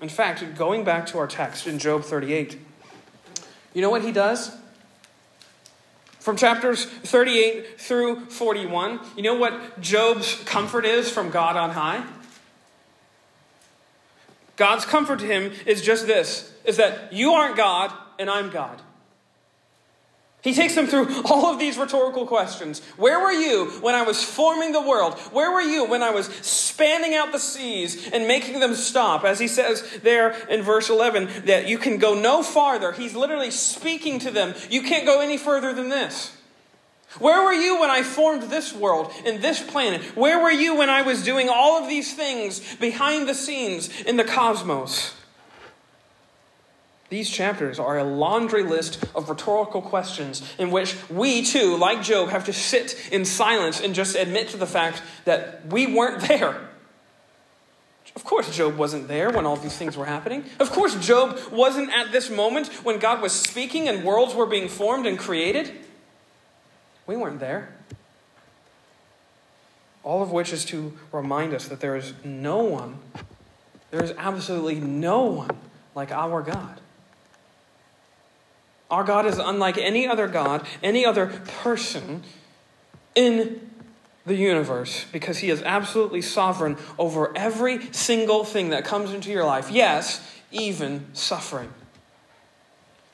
In 0.00 0.08
fact, 0.08 0.56
going 0.56 0.84
back 0.84 1.06
to 1.08 1.18
our 1.18 1.26
text 1.26 1.66
in 1.66 1.78
Job 1.78 2.02
38, 2.02 2.58
you 3.74 3.82
know 3.82 3.90
what 3.90 4.02
he 4.02 4.12
does? 4.12 4.54
From 6.18 6.36
chapters 6.36 6.84
38 6.84 7.80
through 7.80 8.26
41, 8.26 9.00
you 9.16 9.22
know 9.22 9.34
what 9.34 9.80
Job's 9.80 10.36
comfort 10.44 10.84
is 10.84 11.10
from 11.10 11.30
God 11.30 11.56
on 11.56 11.70
high? 11.70 12.04
God's 14.56 14.84
comfort 14.84 15.18
to 15.20 15.26
him 15.26 15.52
is 15.66 15.82
just 15.82 16.06
this 16.06 16.52
is 16.64 16.76
that 16.76 17.12
you 17.12 17.32
aren't 17.32 17.56
God 17.56 17.92
and 18.18 18.30
I'm 18.30 18.50
God. 18.50 18.80
He 20.42 20.54
takes 20.54 20.74
them 20.74 20.88
through 20.88 21.22
all 21.24 21.46
of 21.46 21.60
these 21.60 21.78
rhetorical 21.78 22.26
questions. 22.26 22.80
Where 22.96 23.20
were 23.20 23.32
you 23.32 23.66
when 23.80 23.94
I 23.94 24.02
was 24.02 24.22
forming 24.22 24.72
the 24.72 24.82
world? 24.82 25.14
Where 25.30 25.52
were 25.52 25.60
you 25.60 25.84
when 25.84 26.02
I 26.02 26.10
was 26.10 26.26
spanning 26.26 27.14
out 27.14 27.30
the 27.30 27.38
seas 27.38 28.10
and 28.12 28.26
making 28.26 28.58
them 28.58 28.74
stop? 28.74 29.24
As 29.24 29.38
he 29.38 29.46
says 29.46 30.00
there 30.02 30.32
in 30.48 30.62
verse 30.62 30.90
11, 30.90 31.46
that 31.46 31.68
you 31.68 31.78
can 31.78 31.98
go 31.98 32.14
no 32.14 32.42
farther. 32.42 32.90
He's 32.90 33.14
literally 33.14 33.52
speaking 33.52 34.18
to 34.20 34.32
them. 34.32 34.54
You 34.68 34.82
can't 34.82 35.06
go 35.06 35.20
any 35.20 35.38
further 35.38 35.72
than 35.72 35.88
this. 35.88 36.36
Where 37.18 37.44
were 37.44 37.52
you 37.52 37.80
when 37.80 37.90
I 37.90 38.02
formed 38.02 38.44
this 38.44 38.74
world 38.74 39.12
and 39.24 39.42
this 39.42 39.62
planet? 39.62 40.02
Where 40.16 40.42
were 40.42 40.50
you 40.50 40.76
when 40.76 40.90
I 40.90 41.02
was 41.02 41.22
doing 41.22 41.48
all 41.48 41.80
of 41.80 41.88
these 41.88 42.14
things 42.14 42.76
behind 42.76 43.28
the 43.28 43.34
scenes 43.34 43.90
in 44.02 44.16
the 44.16 44.24
cosmos? 44.24 45.14
These 47.12 47.28
chapters 47.28 47.78
are 47.78 47.98
a 47.98 48.04
laundry 48.04 48.62
list 48.62 49.04
of 49.14 49.28
rhetorical 49.28 49.82
questions 49.82 50.42
in 50.56 50.70
which 50.70 50.96
we, 51.10 51.42
too, 51.42 51.76
like 51.76 52.00
Job, 52.00 52.30
have 52.30 52.46
to 52.46 52.54
sit 52.54 52.96
in 53.12 53.26
silence 53.26 53.82
and 53.82 53.94
just 53.94 54.16
admit 54.16 54.48
to 54.48 54.56
the 54.56 54.66
fact 54.66 55.02
that 55.26 55.66
we 55.66 55.86
weren't 55.86 56.22
there. 56.22 56.70
Of 58.16 58.24
course, 58.24 58.56
Job 58.56 58.78
wasn't 58.78 59.08
there 59.08 59.28
when 59.28 59.44
all 59.44 59.56
these 59.56 59.76
things 59.76 59.94
were 59.94 60.06
happening. 60.06 60.46
Of 60.58 60.70
course, 60.70 60.94
Job 61.06 61.38
wasn't 61.52 61.90
at 61.90 62.12
this 62.12 62.30
moment 62.30 62.68
when 62.82 62.98
God 62.98 63.20
was 63.20 63.32
speaking 63.32 63.90
and 63.90 64.04
worlds 64.04 64.34
were 64.34 64.46
being 64.46 64.70
formed 64.70 65.04
and 65.04 65.18
created. 65.18 65.70
We 67.06 67.18
weren't 67.18 67.40
there. 67.40 67.76
All 70.02 70.22
of 70.22 70.32
which 70.32 70.50
is 70.50 70.64
to 70.64 70.96
remind 71.12 71.52
us 71.52 71.68
that 71.68 71.80
there 71.80 71.94
is 71.94 72.14
no 72.24 72.62
one, 72.62 73.00
there 73.90 74.02
is 74.02 74.14
absolutely 74.16 74.80
no 74.80 75.24
one 75.24 75.58
like 75.94 76.10
our 76.10 76.40
God. 76.40 76.80
Our 78.92 79.04
God 79.04 79.24
is 79.24 79.38
unlike 79.38 79.78
any 79.78 80.06
other 80.06 80.28
God, 80.28 80.66
any 80.82 81.06
other 81.06 81.28
person 81.62 82.22
in 83.14 83.70
the 84.26 84.36
universe 84.36 85.06
because 85.10 85.38
he 85.38 85.48
is 85.48 85.62
absolutely 85.62 86.20
sovereign 86.20 86.76
over 86.98 87.36
every 87.36 87.90
single 87.92 88.44
thing 88.44 88.68
that 88.68 88.84
comes 88.84 89.14
into 89.14 89.30
your 89.30 89.46
life. 89.46 89.70
Yes, 89.70 90.20
even 90.50 91.06
suffering. 91.14 91.72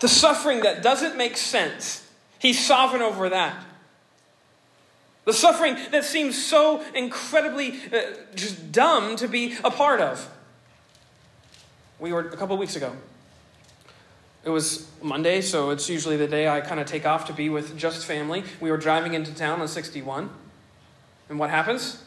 The 0.01 0.09
suffering 0.09 0.62
that 0.62 0.83
doesn't 0.83 1.17
make 1.17 1.37
sense, 1.37 2.05
he's 2.41 2.59
sovereign 2.59 3.01
over 3.03 3.29
that. 3.29 3.64
The 5.27 5.33
suffering 5.33 5.77
that 5.93 6.05
seems 6.05 6.43
so 6.45 6.83
incredibly 6.93 7.79
uh, 7.93 8.14
just 8.35 8.73
dumb 8.73 9.14
to 9.17 9.29
be 9.29 9.57
a 9.62 9.71
part 9.71 10.01
of. 10.01 10.29
We 12.01 12.12
were 12.12 12.21
a 12.21 12.37
couple 12.37 12.55
of 12.55 12.61
weeks 12.61 12.75
ago 12.75 12.97
it 14.49 14.51
was 14.51 14.89
Monday, 15.03 15.43
so 15.43 15.69
it's 15.69 15.91
usually 15.91 16.17
the 16.17 16.27
day 16.27 16.49
I 16.49 16.63
kind 16.63 16.81
of 16.81 16.87
take 16.87 17.05
off 17.05 17.27
to 17.27 17.35
be 17.35 17.51
with 17.51 17.77
just 17.77 18.07
family. 18.07 18.45
We 18.63 18.71
were 18.71 18.79
driving 18.79 19.13
into 19.13 19.35
town 19.35 19.61
on 19.61 19.69
61. 19.69 20.31
And 21.29 21.39
what 21.39 21.51
happens? 21.51 22.03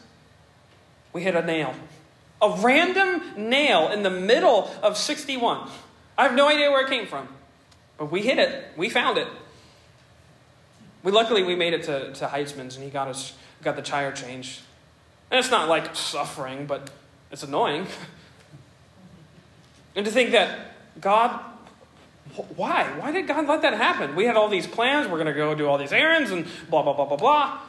We 1.12 1.22
hit 1.22 1.36
a 1.36 1.42
nail. 1.42 1.72
A 2.40 2.50
random 2.58 3.22
nail 3.36 3.92
in 3.92 4.02
the 4.02 4.10
middle 4.10 4.68
of 4.82 4.96
61. 4.96 5.70
I 6.18 6.24
have 6.24 6.34
no 6.34 6.48
idea 6.48 6.68
where 6.72 6.84
it 6.84 6.90
came 6.90 7.06
from. 7.06 7.28
But 7.96 8.10
we 8.10 8.22
hit 8.22 8.40
it. 8.40 8.72
We 8.76 8.88
found 8.88 9.18
it. 9.18 9.28
We 11.04 11.12
luckily 11.12 11.44
we 11.44 11.54
made 11.54 11.74
it 11.74 11.84
to, 11.84 12.12
to 12.12 12.26
Heitzman's 12.26 12.74
and 12.74 12.84
he 12.84 12.90
got 12.90 13.06
us 13.06 13.34
got 13.62 13.76
the 13.76 13.82
tire 13.82 14.10
changed. 14.10 14.62
And 15.30 15.38
it's 15.38 15.52
not 15.52 15.68
like 15.68 15.94
suffering, 15.94 16.66
but 16.66 16.90
it's 17.30 17.44
annoying. 17.44 17.86
and 19.94 20.04
to 20.04 20.10
think 20.10 20.32
that 20.32 20.74
God 21.00 21.51
why? 22.56 22.84
Why 22.98 23.12
did 23.12 23.26
God 23.26 23.46
let 23.46 23.62
that 23.62 23.74
happen? 23.74 24.16
We 24.16 24.24
had 24.24 24.36
all 24.36 24.48
these 24.48 24.66
plans. 24.66 25.06
We're 25.06 25.18
going 25.18 25.26
to 25.26 25.34
go 25.34 25.54
do 25.54 25.68
all 25.68 25.76
these 25.76 25.92
errands 25.92 26.30
and 26.30 26.46
blah, 26.70 26.82
blah, 26.82 26.94
blah, 26.94 27.04
blah, 27.04 27.16
blah. 27.16 27.60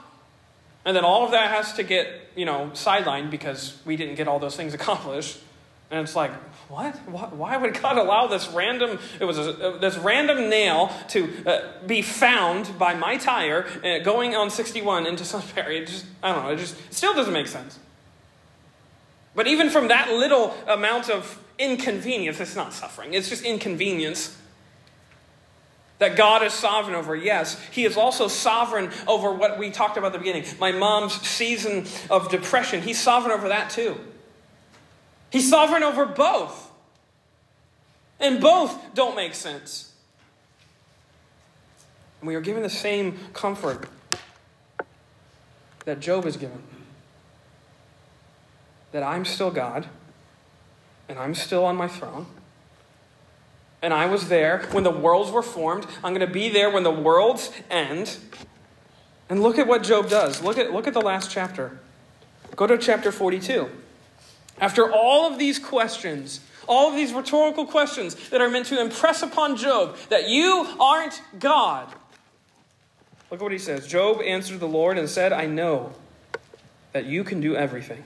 And 0.86 0.96
then 0.96 1.04
all 1.04 1.26
of 1.26 1.32
that 1.32 1.52
has 1.52 1.74
to 1.74 1.84
get, 1.84 2.08
you 2.36 2.46
know, 2.46 2.72
sidelined 2.74 3.30
because 3.30 3.80
we 3.86 3.96
didn't 3.96 4.16
get 4.16 4.28
all 4.28 4.40
those 4.40 4.56
things 4.56 4.74
accomplished. 4.80 5.40
And 5.92 6.02
it's 6.02 6.16
like, 6.16 6.32
what? 6.70 6.96
Why 7.34 7.58
would 7.58 7.80
God 7.80 7.98
allow 7.98 8.28
this 8.28 8.48
random, 8.48 9.00
it 9.20 9.26
was 9.26 9.38
a, 9.38 9.78
this 9.80 9.98
random 9.98 10.50
nail 10.50 10.92
to 11.10 11.32
uh, 11.46 11.86
be 11.86 12.02
found 12.02 12.80
by 12.80 12.96
my 12.96 13.18
tire 13.18 13.68
uh, 13.84 14.00
going 14.00 14.36
on 14.36 14.50
61 14.50 15.06
into 15.06 15.24
Sunbury? 15.26 15.80
It 15.80 15.88
just, 15.88 16.06
I 16.24 16.34
don't 16.34 16.44
know, 16.44 16.50
it 16.52 16.58
just 16.58 16.80
it 16.88 16.94
still 16.94 17.14
doesn't 17.14 17.34
make 17.34 17.48
sense. 17.48 17.78
But 19.36 19.48
even 19.48 19.70
from 19.70 19.90
that 19.90 20.10
little 20.10 20.56
amount 20.68 21.10
of 21.10 21.40
inconvenience, 21.60 22.40
it's 22.40 22.56
not 22.56 22.74
suffering, 22.74 23.14
it's 23.14 23.30
just 23.30 23.44
inconvenience 23.44 24.38
that 26.04 26.18
God 26.18 26.44
is 26.44 26.52
sovereign 26.52 26.96
over, 26.96 27.16
yes. 27.16 27.58
He 27.72 27.86
is 27.86 27.96
also 27.96 28.28
sovereign 28.28 28.92
over 29.08 29.32
what 29.32 29.58
we 29.58 29.72
talked 29.72 29.96
about 29.96 30.08
at 30.08 30.12
the 30.12 30.20
beginning. 30.20 30.44
My 30.60 30.74
mom's 30.74 31.14
season 31.26 31.86
of 32.10 32.30
depression, 32.30 32.82
He's 32.82 33.00
sovereign 33.00 33.32
over 33.32 33.48
that 33.48 33.70
too. 33.70 33.98
He's 35.30 35.50
sovereign 35.50 35.82
over 35.82 36.06
both. 36.06 36.72
And 38.20 38.42
both 38.42 38.94
don't 38.94 39.16
make 39.16 39.34
sense. 39.34 39.94
And 42.20 42.28
we 42.28 42.36
are 42.36 42.42
given 42.42 42.64
the 42.64 42.70
same 42.70 43.18
comfort 43.32 43.88
that 45.86 46.02
Job 46.02 46.26
is 46.26 46.36
given 46.36 46.62
that 48.92 49.04
I'm 49.04 49.24
still 49.24 49.52
God, 49.52 49.88
and 51.08 51.18
I'm 51.18 51.34
still 51.34 51.64
on 51.64 51.78
my 51.78 51.88
throne 51.88 52.28
and 53.84 53.94
I 53.94 54.06
was 54.06 54.30
there 54.30 54.60
when 54.72 54.86
the 54.86 54.92
worlds 54.92 55.30
were 55.30 55.44
formed. 55.44 55.86
I'm 56.04 56.14
going 56.14 56.26
to 56.26 56.34
be 56.34 56.50
there 56.50 56.72
when 56.72 56.84
the 56.84 56.92
worlds 56.92 57.52
end. 57.70 58.18
And 59.30 59.44
look 59.44 59.60
at 59.60 59.68
what 59.68 59.84
Job 59.84 60.10
does. 60.10 60.42
Look 60.42 60.58
at, 60.58 60.72
look 60.72 60.88
at 60.88 60.94
the 60.94 61.02
last 61.02 61.30
chapter. 61.30 61.80
Go 62.56 62.66
to 62.66 62.78
chapter 62.78 63.12
42. 63.12 63.70
After 64.60 64.90
all 64.90 65.30
of 65.30 65.38
these 65.38 65.60
questions, 65.60 66.40
all 66.66 66.90
of 66.90 66.96
these 66.96 67.12
rhetorical 67.12 67.66
questions 67.66 68.16
that 68.30 68.40
are 68.40 68.50
meant 68.50 68.68
to 68.68 68.80
impress 68.80 69.22
upon 69.22 69.58
Job 69.58 69.98
that 70.08 70.30
you 70.30 70.66
aren't 70.80 71.22
God. 71.38 71.90
Look 73.30 73.42
at 73.42 73.44
what 73.44 73.52
he 73.52 73.58
says. 73.58 73.86
Job 73.86 74.22
answered 74.22 74.62
the 74.62 74.68
Lord 74.68 74.98
and 74.98 75.10
said, 75.10 75.34
I 75.34 75.46
know 75.46 75.92
that 76.94 77.06
you 77.06 77.26
can 77.26 77.42
do 77.42 77.56
everything 77.56 78.04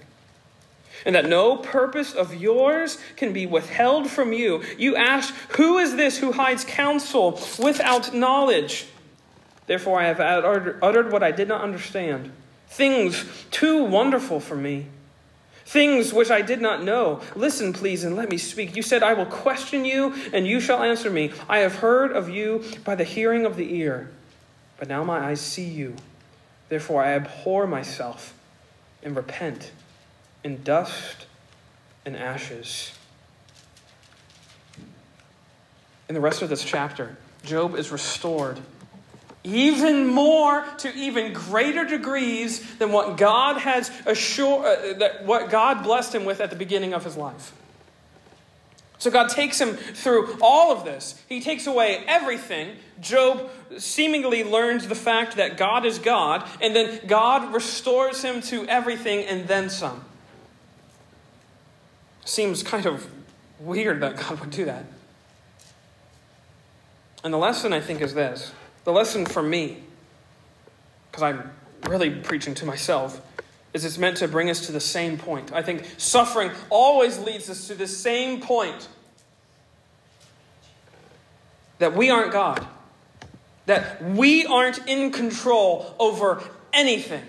and 1.07 1.15
that 1.15 1.25
no 1.25 1.55
purpose 1.55 2.13
of 2.13 2.35
yours 2.35 2.97
can 3.15 3.31
be 3.31 3.45
withheld 3.45 4.11
from 4.11 4.33
you. 4.33 4.61
You 4.77 4.97
ask, 4.97 5.33
Who 5.55 5.77
is 5.77 5.95
this 5.95 6.17
who 6.17 6.33
hides 6.33 6.65
counsel 6.65 7.39
without 7.57 8.13
knowledge? 8.13 8.87
Therefore, 9.67 10.01
I 10.01 10.07
have 10.07 10.19
uttered 10.19 11.11
what 11.11 11.23
I 11.23 11.31
did 11.31 11.47
not 11.47 11.61
understand, 11.61 12.31
things 12.67 13.25
too 13.51 13.85
wonderful 13.85 14.41
for 14.41 14.55
me. 14.57 14.87
Things 15.65 16.13
which 16.13 16.31
I 16.31 16.41
did 16.41 16.61
not 16.61 16.83
know. 16.83 17.21
Listen, 17.35 17.73
please, 17.73 18.05
and 18.05 18.15
let 18.15 18.29
me 18.29 18.37
speak. 18.37 18.75
You 18.75 18.81
said, 18.81 19.03
I 19.03 19.13
will 19.13 19.25
question 19.25 19.83
you, 19.83 20.13
and 20.31 20.47
you 20.47 20.61
shall 20.61 20.81
answer 20.81 21.09
me. 21.09 21.31
I 21.49 21.59
have 21.59 21.75
heard 21.75 22.13
of 22.13 22.29
you 22.29 22.63
by 22.85 22.95
the 22.95 23.03
hearing 23.03 23.45
of 23.45 23.57
the 23.57 23.75
ear, 23.75 24.09
but 24.77 24.87
now 24.87 25.03
my 25.03 25.19
eyes 25.19 25.41
see 25.41 25.67
you. 25.67 25.95
Therefore, 26.69 27.03
I 27.03 27.13
abhor 27.15 27.67
myself 27.67 28.33
and 29.03 29.13
repent 29.15 29.71
in 30.47 30.63
dust 30.63 31.25
and 32.05 32.15
ashes. 32.15 32.93
In 36.07 36.15
the 36.15 36.21
rest 36.21 36.41
of 36.41 36.47
this 36.47 36.63
chapter, 36.63 37.17
Job 37.43 37.75
is 37.75 37.91
restored 37.91 38.57
even 39.43 40.07
more 40.07 40.65
to 40.79 40.93
even 40.93 41.31
greater 41.31 41.85
degrees 41.85 42.75
than 42.77 42.91
what 42.91 43.17
God 43.17 43.57
has 43.57 43.89
assured 44.05 44.65
uh, 44.65 44.97
that 44.99 45.25
what 45.25 45.49
God 45.49 45.83
blessed 45.83 46.13
him 46.13 46.25
with 46.25 46.41
at 46.41 46.49
the 46.49 46.55
beginning 46.57 46.93
of 46.93 47.05
his 47.05 47.15
life. 47.15 47.53
So 48.97 49.09
God 49.09 49.29
takes 49.29 49.61
him 49.61 49.75
through 49.75 50.37
all 50.41 50.71
of 50.71 50.83
this. 50.83 51.21
He 51.29 51.39
takes 51.39 51.65
away 51.65 52.03
everything. 52.07 52.75
Job 52.99 53.49
seemingly 53.77 54.43
learns 54.43 54.87
the 54.87 54.95
fact 54.95 55.37
that 55.37 55.55
God 55.55 55.85
is 55.85 55.99
God, 55.99 56.45
and 56.61 56.75
then 56.75 56.99
God 57.07 57.53
restores 57.53 58.23
him 58.23 58.41
to 58.43 58.65
everything 58.67 59.25
and 59.25 59.47
then 59.47 59.69
some. 59.69 60.03
Seems 62.27 62.61
kind 62.61 62.85
of 62.85 63.07
weird 63.57 64.01
that 64.01 64.17
God 64.17 64.41
would 64.41 64.49
do 64.49 64.65
that. 64.65 64.83
And 67.23 67.33
the 67.33 67.37
lesson, 67.37 67.71
I 67.71 67.79
think, 67.79 68.01
is 68.01 68.13
this 68.13 68.51
the 68.83 68.91
lesson 68.91 69.25
for 69.25 69.41
me, 69.41 69.77
because 71.09 71.23
I'm 71.23 71.51
really 71.87 72.09
preaching 72.09 72.53
to 72.55 72.65
myself, 72.65 73.21
is 73.73 73.85
it's 73.85 73.97
meant 73.97 74.17
to 74.17 74.27
bring 74.27 74.49
us 74.49 74.65
to 74.65 74.73
the 74.73 74.81
same 74.81 75.17
point. 75.17 75.53
I 75.53 75.61
think 75.61 75.85
suffering 75.97 76.51
always 76.69 77.17
leads 77.17 77.49
us 77.49 77.65
to 77.67 77.75
the 77.75 77.87
same 77.87 78.41
point 78.41 78.89
that 81.79 81.95
we 81.95 82.09
aren't 82.09 82.33
God, 82.33 82.67
that 83.67 84.03
we 84.03 84.45
aren't 84.45 84.85
in 84.85 85.13
control 85.13 85.95
over 85.97 86.43
anything. 86.73 87.23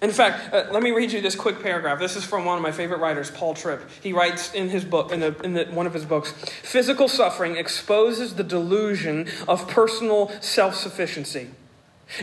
In 0.00 0.12
fact, 0.12 0.54
uh, 0.54 0.66
let 0.70 0.82
me 0.82 0.92
read 0.92 1.10
you 1.10 1.20
this 1.20 1.34
quick 1.34 1.60
paragraph. 1.60 1.98
This 1.98 2.14
is 2.14 2.24
from 2.24 2.44
one 2.44 2.56
of 2.56 2.62
my 2.62 2.70
favorite 2.70 2.98
writers, 3.00 3.32
Paul 3.32 3.54
Tripp. 3.54 3.82
He 4.00 4.12
writes 4.12 4.54
in 4.54 4.68
his 4.68 4.84
book, 4.84 5.10
in, 5.10 5.18
the, 5.18 5.36
in 5.42 5.54
the, 5.54 5.64
one 5.64 5.86
of 5.88 5.94
his 5.94 6.04
books, 6.04 6.30
physical 6.62 7.08
suffering 7.08 7.56
exposes 7.56 8.36
the 8.36 8.44
delusion 8.44 9.26
of 9.48 9.66
personal 9.66 10.30
self-sufficiency. 10.40 11.50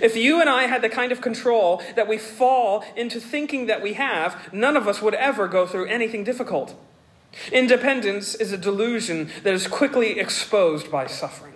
If 0.01 0.15
you 0.15 0.39
and 0.39 0.49
I 0.49 0.63
had 0.63 0.81
the 0.81 0.89
kind 0.89 1.11
of 1.11 1.19
control 1.19 1.81
that 1.95 2.07
we 2.07 2.17
fall 2.17 2.83
into 2.95 3.19
thinking 3.19 3.67
that 3.67 3.81
we 3.81 3.93
have, 3.93 4.53
none 4.53 4.77
of 4.77 4.87
us 4.87 5.01
would 5.01 5.13
ever 5.13 5.47
go 5.47 5.67
through 5.67 5.87
anything 5.87 6.23
difficult. 6.23 6.75
Independence 7.51 8.35
is 8.35 8.53
a 8.53 8.57
delusion 8.57 9.29
that 9.43 9.53
is 9.53 9.67
quickly 9.67 10.17
exposed 10.17 10.89
by 10.89 11.07
suffering. 11.07 11.54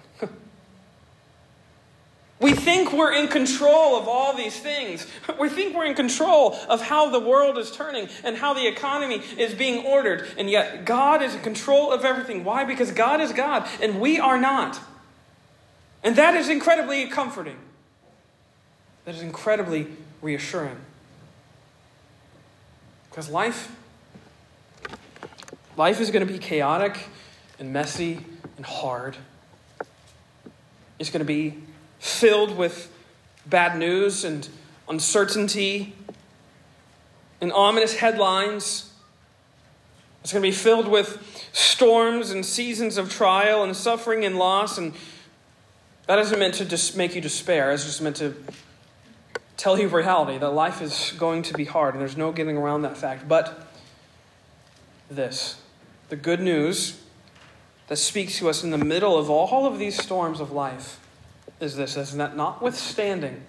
We 2.39 2.53
think 2.53 2.93
we're 2.93 3.11
in 3.11 3.27
control 3.27 3.97
of 3.97 4.07
all 4.07 4.35
these 4.35 4.57
things. 4.57 5.05
We 5.39 5.49
think 5.49 5.75
we're 5.75 5.85
in 5.85 5.93
control 5.93 6.57
of 6.69 6.81
how 6.81 7.09
the 7.09 7.19
world 7.19 7.57
is 7.57 7.69
turning 7.69 8.07
and 8.23 8.37
how 8.37 8.53
the 8.53 8.65
economy 8.65 9.21
is 9.37 9.53
being 9.53 9.85
ordered. 9.85 10.25
And 10.37 10.49
yet, 10.49 10.85
God 10.85 11.21
is 11.21 11.35
in 11.35 11.41
control 11.41 11.91
of 11.91 12.05
everything. 12.05 12.45
Why? 12.45 12.63
Because 12.63 12.91
God 12.91 13.19
is 13.19 13.33
God 13.33 13.67
and 13.81 13.99
we 13.99 14.19
are 14.19 14.39
not. 14.39 14.79
And 16.01 16.15
that 16.15 16.33
is 16.35 16.47
incredibly 16.47 17.07
comforting. 17.07 17.57
That 19.03 19.15
is 19.15 19.21
incredibly 19.21 19.87
reassuring. 20.21 20.77
Because 23.09 23.29
life 23.29 23.75
life 25.75 25.99
is 25.99 26.11
going 26.11 26.25
to 26.25 26.31
be 26.31 26.39
chaotic 26.39 27.07
and 27.57 27.73
messy 27.73 28.19
and 28.55 28.65
hard. 28.65 29.17
It's 30.99 31.09
going 31.09 31.19
to 31.19 31.25
be 31.25 31.55
filled 31.99 32.57
with 32.57 32.91
bad 33.45 33.77
news 33.77 34.23
and 34.23 34.47
uncertainty 34.87 35.93
and 37.41 37.51
ominous 37.53 37.95
headlines. 37.95 38.91
It's 40.23 40.33
going 40.33 40.41
to 40.41 40.47
be 40.47 40.55
filled 40.55 40.87
with 40.87 41.49
storms 41.53 42.31
and 42.31 42.45
seasons 42.45 42.97
of 42.97 43.11
trial 43.11 43.63
and 43.63 43.75
suffering 43.75 44.25
and 44.25 44.37
loss. 44.37 44.77
And 44.77 44.93
that 46.07 46.19
isn't 46.19 46.37
meant 46.37 46.55
to 46.55 46.65
just 46.65 46.97
make 46.97 47.15
you 47.15 47.21
despair, 47.21 47.71
it's 47.71 47.85
just 47.85 48.01
meant 48.01 48.17
to 48.17 48.35
tell 49.57 49.77
you 49.77 49.89
reality 49.89 50.37
that 50.37 50.49
life 50.51 50.81
is 50.81 51.13
going 51.17 51.41
to 51.43 51.53
be 51.53 51.65
hard, 51.65 51.93
and 51.93 52.01
there's 52.01 52.15
no 52.15 52.31
getting 52.31 52.57
around 52.57 52.81
that 52.83 52.97
fact. 52.97 53.27
But 53.27 53.67
this 55.09 55.61
the 56.09 56.15
good 56.15 56.39
news 56.39 57.01
that 57.87 57.97
speaks 57.97 58.37
to 58.39 58.49
us 58.49 58.63
in 58.63 58.71
the 58.71 58.77
middle 58.77 59.17
of 59.17 59.29
all 59.29 59.65
of 59.65 59.77
these 59.77 60.01
storms 60.01 60.39
of 60.39 60.51
life 60.51 60.99
is 61.59 61.75
this 61.75 61.97
is 61.97 62.15
that 62.17 62.35
notwithstanding, 62.35 63.43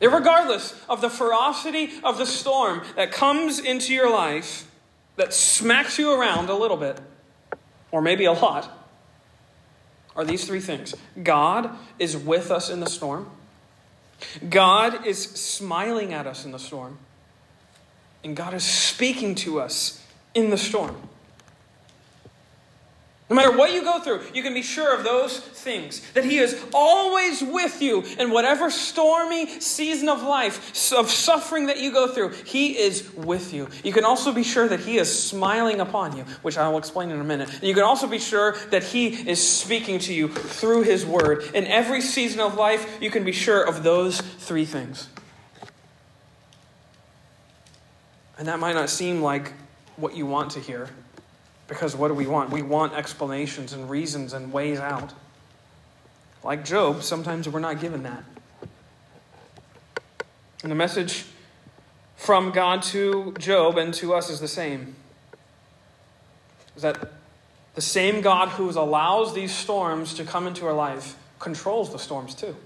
regardless 0.00 0.74
of 0.88 1.00
the 1.00 1.10
ferocity 1.10 1.90
of 2.02 2.18
the 2.18 2.26
storm 2.26 2.82
that 2.96 3.12
comes 3.12 3.58
into 3.58 3.92
your 3.92 4.10
life, 4.10 4.70
that 5.16 5.32
smacks 5.34 5.98
you 5.98 6.12
around 6.12 6.48
a 6.48 6.54
little 6.54 6.76
bit, 6.76 7.00
or 7.90 8.00
maybe 8.00 8.24
a 8.24 8.32
lot, 8.32 8.74
are 10.14 10.24
these 10.24 10.46
three 10.46 10.60
things. 10.60 10.94
God 11.22 11.70
is 11.98 12.16
with 12.16 12.50
us 12.50 12.70
in 12.70 12.80
the 12.80 12.88
storm, 12.88 13.30
God 14.48 15.06
is 15.06 15.22
smiling 15.22 16.12
at 16.12 16.26
us 16.26 16.44
in 16.44 16.50
the 16.50 16.58
storm, 16.58 16.98
and 18.24 18.36
God 18.36 18.54
is 18.54 18.64
speaking 18.64 19.34
to 19.36 19.60
us 19.60 20.04
in 20.34 20.50
the 20.50 20.58
storm. 20.58 20.96
No 23.30 23.36
matter 23.36 23.54
what 23.54 23.74
you 23.74 23.82
go 23.82 24.00
through, 24.00 24.22
you 24.32 24.42
can 24.42 24.54
be 24.54 24.62
sure 24.62 24.96
of 24.96 25.04
those 25.04 25.38
things. 25.38 26.00
That 26.12 26.24
He 26.24 26.38
is 26.38 26.58
always 26.72 27.42
with 27.42 27.82
you 27.82 28.02
in 28.18 28.30
whatever 28.30 28.70
stormy 28.70 29.60
season 29.60 30.08
of 30.08 30.22
life, 30.22 30.92
of 30.92 31.10
suffering 31.10 31.66
that 31.66 31.78
you 31.78 31.92
go 31.92 32.08
through. 32.08 32.30
He 32.30 32.78
is 32.78 33.12
with 33.14 33.52
you. 33.52 33.68
You 33.84 33.92
can 33.92 34.04
also 34.04 34.32
be 34.32 34.42
sure 34.42 34.66
that 34.66 34.80
He 34.80 34.96
is 34.96 35.22
smiling 35.22 35.78
upon 35.78 36.16
you, 36.16 36.22
which 36.40 36.56
I 36.56 36.68
will 36.70 36.78
explain 36.78 37.10
in 37.10 37.20
a 37.20 37.24
minute. 37.24 37.52
And 37.52 37.64
you 37.64 37.74
can 37.74 37.82
also 37.82 38.06
be 38.06 38.18
sure 38.18 38.56
that 38.70 38.82
He 38.82 39.08
is 39.08 39.46
speaking 39.46 39.98
to 40.00 40.14
you 40.14 40.28
through 40.28 40.84
His 40.84 41.04
Word. 41.04 41.44
In 41.52 41.66
every 41.66 42.00
season 42.00 42.40
of 42.40 42.54
life, 42.54 42.98
you 42.98 43.10
can 43.10 43.24
be 43.24 43.32
sure 43.32 43.62
of 43.62 43.82
those 43.82 44.22
three 44.22 44.64
things. 44.64 45.06
And 48.38 48.48
that 48.48 48.58
might 48.58 48.74
not 48.74 48.88
seem 48.88 49.20
like 49.20 49.52
what 49.96 50.16
you 50.16 50.24
want 50.24 50.52
to 50.52 50.60
hear. 50.60 50.88
Because 51.68 51.94
what 51.94 52.08
do 52.08 52.14
we 52.14 52.26
want? 52.26 52.50
We 52.50 52.62
want 52.62 52.94
explanations 52.94 53.72
and 53.72 53.88
reasons 53.88 54.32
and 54.32 54.52
ways 54.52 54.80
out. 54.80 55.12
Like 56.42 56.64
Job, 56.64 57.02
sometimes 57.02 57.48
we're 57.48 57.60
not 57.60 57.80
given 57.80 58.02
that. 58.02 58.24
And 60.62 60.72
the 60.72 60.76
message 60.76 61.26
from 62.16 62.50
God 62.50 62.82
to 62.84 63.34
Job 63.38 63.78
and 63.78 63.94
to 63.94 64.14
us 64.14 64.28
is 64.30 64.40
the 64.40 64.48
same. 64.48 64.96
Is 66.74 66.82
that 66.82 67.12
the 67.74 67.80
same 67.80 68.22
God 68.22 68.48
who 68.48 68.70
allows 68.70 69.34
these 69.34 69.54
storms 69.54 70.14
to 70.14 70.24
come 70.24 70.46
into 70.46 70.66
our 70.66 70.72
life 70.72 71.16
controls 71.38 71.92
the 71.92 71.98
storms 71.98 72.34
too. 72.34 72.56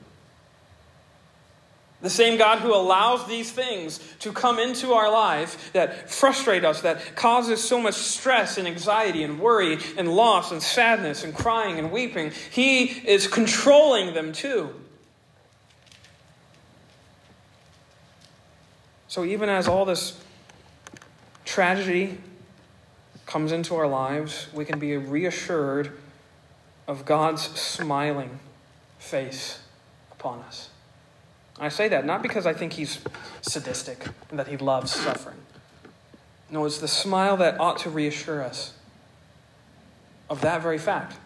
The 2.02 2.10
same 2.10 2.36
God 2.36 2.58
who 2.58 2.74
allows 2.74 3.26
these 3.28 3.52
things 3.52 4.00
to 4.18 4.32
come 4.32 4.58
into 4.58 4.92
our 4.92 5.10
life 5.10 5.72
that 5.72 6.10
frustrate 6.10 6.64
us, 6.64 6.80
that 6.82 7.14
causes 7.14 7.62
so 7.62 7.80
much 7.80 7.94
stress 7.94 8.58
and 8.58 8.66
anxiety 8.66 9.22
and 9.22 9.38
worry 9.38 9.78
and 9.96 10.08
loss 10.08 10.50
and 10.50 10.60
sadness 10.60 11.22
and 11.22 11.32
crying 11.32 11.78
and 11.78 11.92
weeping, 11.92 12.32
He 12.50 12.84
is 12.84 13.28
controlling 13.28 14.14
them 14.14 14.32
too. 14.32 14.74
So 19.06 19.24
even 19.24 19.48
as 19.48 19.68
all 19.68 19.84
this 19.84 20.20
tragedy 21.44 22.18
comes 23.26 23.52
into 23.52 23.76
our 23.76 23.86
lives, 23.86 24.48
we 24.52 24.64
can 24.64 24.78
be 24.80 24.96
reassured 24.96 25.92
of 26.88 27.04
God's 27.04 27.42
smiling 27.42 28.40
face 28.98 29.60
upon 30.10 30.40
us. 30.40 30.71
I 31.58 31.68
say 31.68 31.88
that 31.88 32.04
not 32.04 32.22
because 32.22 32.46
I 32.46 32.52
think 32.52 32.72
he's 32.72 32.98
sadistic 33.42 34.06
and 34.30 34.38
that 34.38 34.48
he 34.48 34.56
loves 34.56 34.90
suffering. 34.90 35.38
No, 36.50 36.64
it's 36.64 36.78
the 36.78 36.88
smile 36.88 37.36
that 37.38 37.58
ought 37.60 37.78
to 37.78 37.90
reassure 37.90 38.42
us 38.42 38.74
of 40.28 40.40
that 40.42 40.62
very 40.62 40.78
fact 40.78 41.16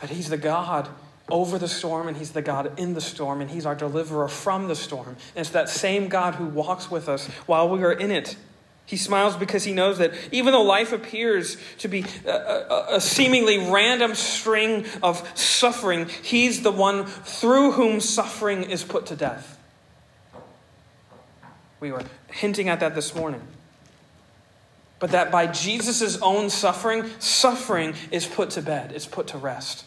that 0.00 0.10
he's 0.10 0.28
the 0.28 0.36
God 0.36 0.88
over 1.30 1.58
the 1.58 1.68
storm 1.68 2.08
and 2.08 2.16
he's 2.16 2.32
the 2.32 2.42
God 2.42 2.78
in 2.78 2.94
the 2.94 3.00
storm 3.00 3.40
and 3.40 3.50
he's 3.50 3.64
our 3.66 3.74
deliverer 3.74 4.28
from 4.28 4.68
the 4.68 4.76
storm. 4.76 5.08
And 5.08 5.18
it's 5.36 5.50
that 5.50 5.68
same 5.68 6.08
God 6.08 6.34
who 6.34 6.46
walks 6.46 6.90
with 6.90 7.08
us 7.08 7.26
while 7.46 7.68
we 7.68 7.82
are 7.82 7.92
in 7.92 8.10
it. 8.10 8.36
He 8.86 8.96
smiles 8.96 9.36
because 9.36 9.64
he 9.64 9.72
knows 9.72 9.98
that 9.98 10.12
even 10.30 10.52
though 10.52 10.62
life 10.62 10.92
appears 10.92 11.56
to 11.78 11.88
be 11.88 12.04
a, 12.26 12.30
a, 12.30 12.86
a, 12.96 13.00
seemingly 13.00 13.70
random 13.70 14.14
string 14.14 14.84
of 15.02 15.26
suffering, 15.38 16.08
he's 16.22 16.62
the 16.62 16.70
one 16.70 17.06
through 17.06 17.72
whom 17.72 18.00
suffering 18.00 18.64
is 18.64 18.84
put 18.84 19.06
to 19.06 19.16
death. 19.16 19.58
We 21.80 21.92
were 21.92 22.02
hinting 22.30 22.68
at 22.68 22.80
that 22.80 22.94
this 22.94 23.14
morning. 23.14 23.42
But 24.98 25.12
that 25.12 25.30
by 25.30 25.46
Jesus' 25.46 26.20
own 26.20 26.50
suffering, 26.50 27.10
suffering 27.18 27.94
is 28.10 28.26
put 28.26 28.50
to 28.50 28.62
bed, 28.62 28.92
it's 28.92 29.06
put 29.06 29.28
to 29.28 29.38
rest. 29.38 29.84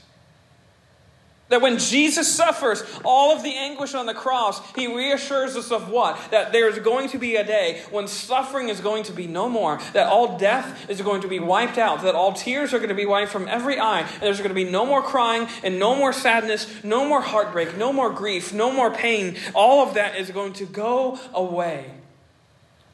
That 1.49 1.61
when 1.61 1.77
Jesus 1.77 2.27
suffers 2.27 2.83
all 3.05 3.33
of 3.33 3.41
the 3.41 3.55
anguish 3.55 3.93
on 3.93 4.05
the 4.05 4.13
cross, 4.13 4.59
he 4.73 4.93
reassures 4.93 5.55
us 5.55 5.71
of 5.71 5.89
what? 5.89 6.19
That 6.31 6.51
there's 6.51 6.79
going 6.79 7.09
to 7.09 7.17
be 7.17 7.37
a 7.37 7.43
day 7.43 7.81
when 7.89 8.07
suffering 8.07 8.67
is 8.67 8.81
going 8.81 9.03
to 9.03 9.13
be 9.13 9.27
no 9.27 9.47
more, 9.47 9.79
that 9.93 10.07
all 10.07 10.37
death 10.37 10.89
is 10.89 11.01
going 11.01 11.21
to 11.21 11.29
be 11.29 11.39
wiped 11.39 11.77
out, 11.77 12.01
that 12.01 12.15
all 12.15 12.33
tears 12.33 12.73
are 12.73 12.79
going 12.79 12.89
to 12.89 12.95
be 12.95 13.05
wiped 13.05 13.31
from 13.31 13.47
every 13.47 13.79
eye, 13.79 14.01
and 14.01 14.21
there's 14.21 14.39
going 14.39 14.49
to 14.49 14.55
be 14.55 14.69
no 14.69 14.85
more 14.85 15.01
crying 15.01 15.47
and 15.63 15.79
no 15.79 15.95
more 15.95 16.11
sadness, 16.11 16.83
no 16.83 17.07
more 17.07 17.21
heartbreak, 17.21 17.77
no 17.77 17.93
more 17.93 18.11
grief, 18.11 18.53
no 18.53 18.69
more 18.69 18.91
pain. 18.91 19.37
All 19.53 19.87
of 19.87 19.93
that 19.93 20.17
is 20.17 20.29
going 20.31 20.53
to 20.53 20.65
go 20.65 21.17
away 21.33 21.91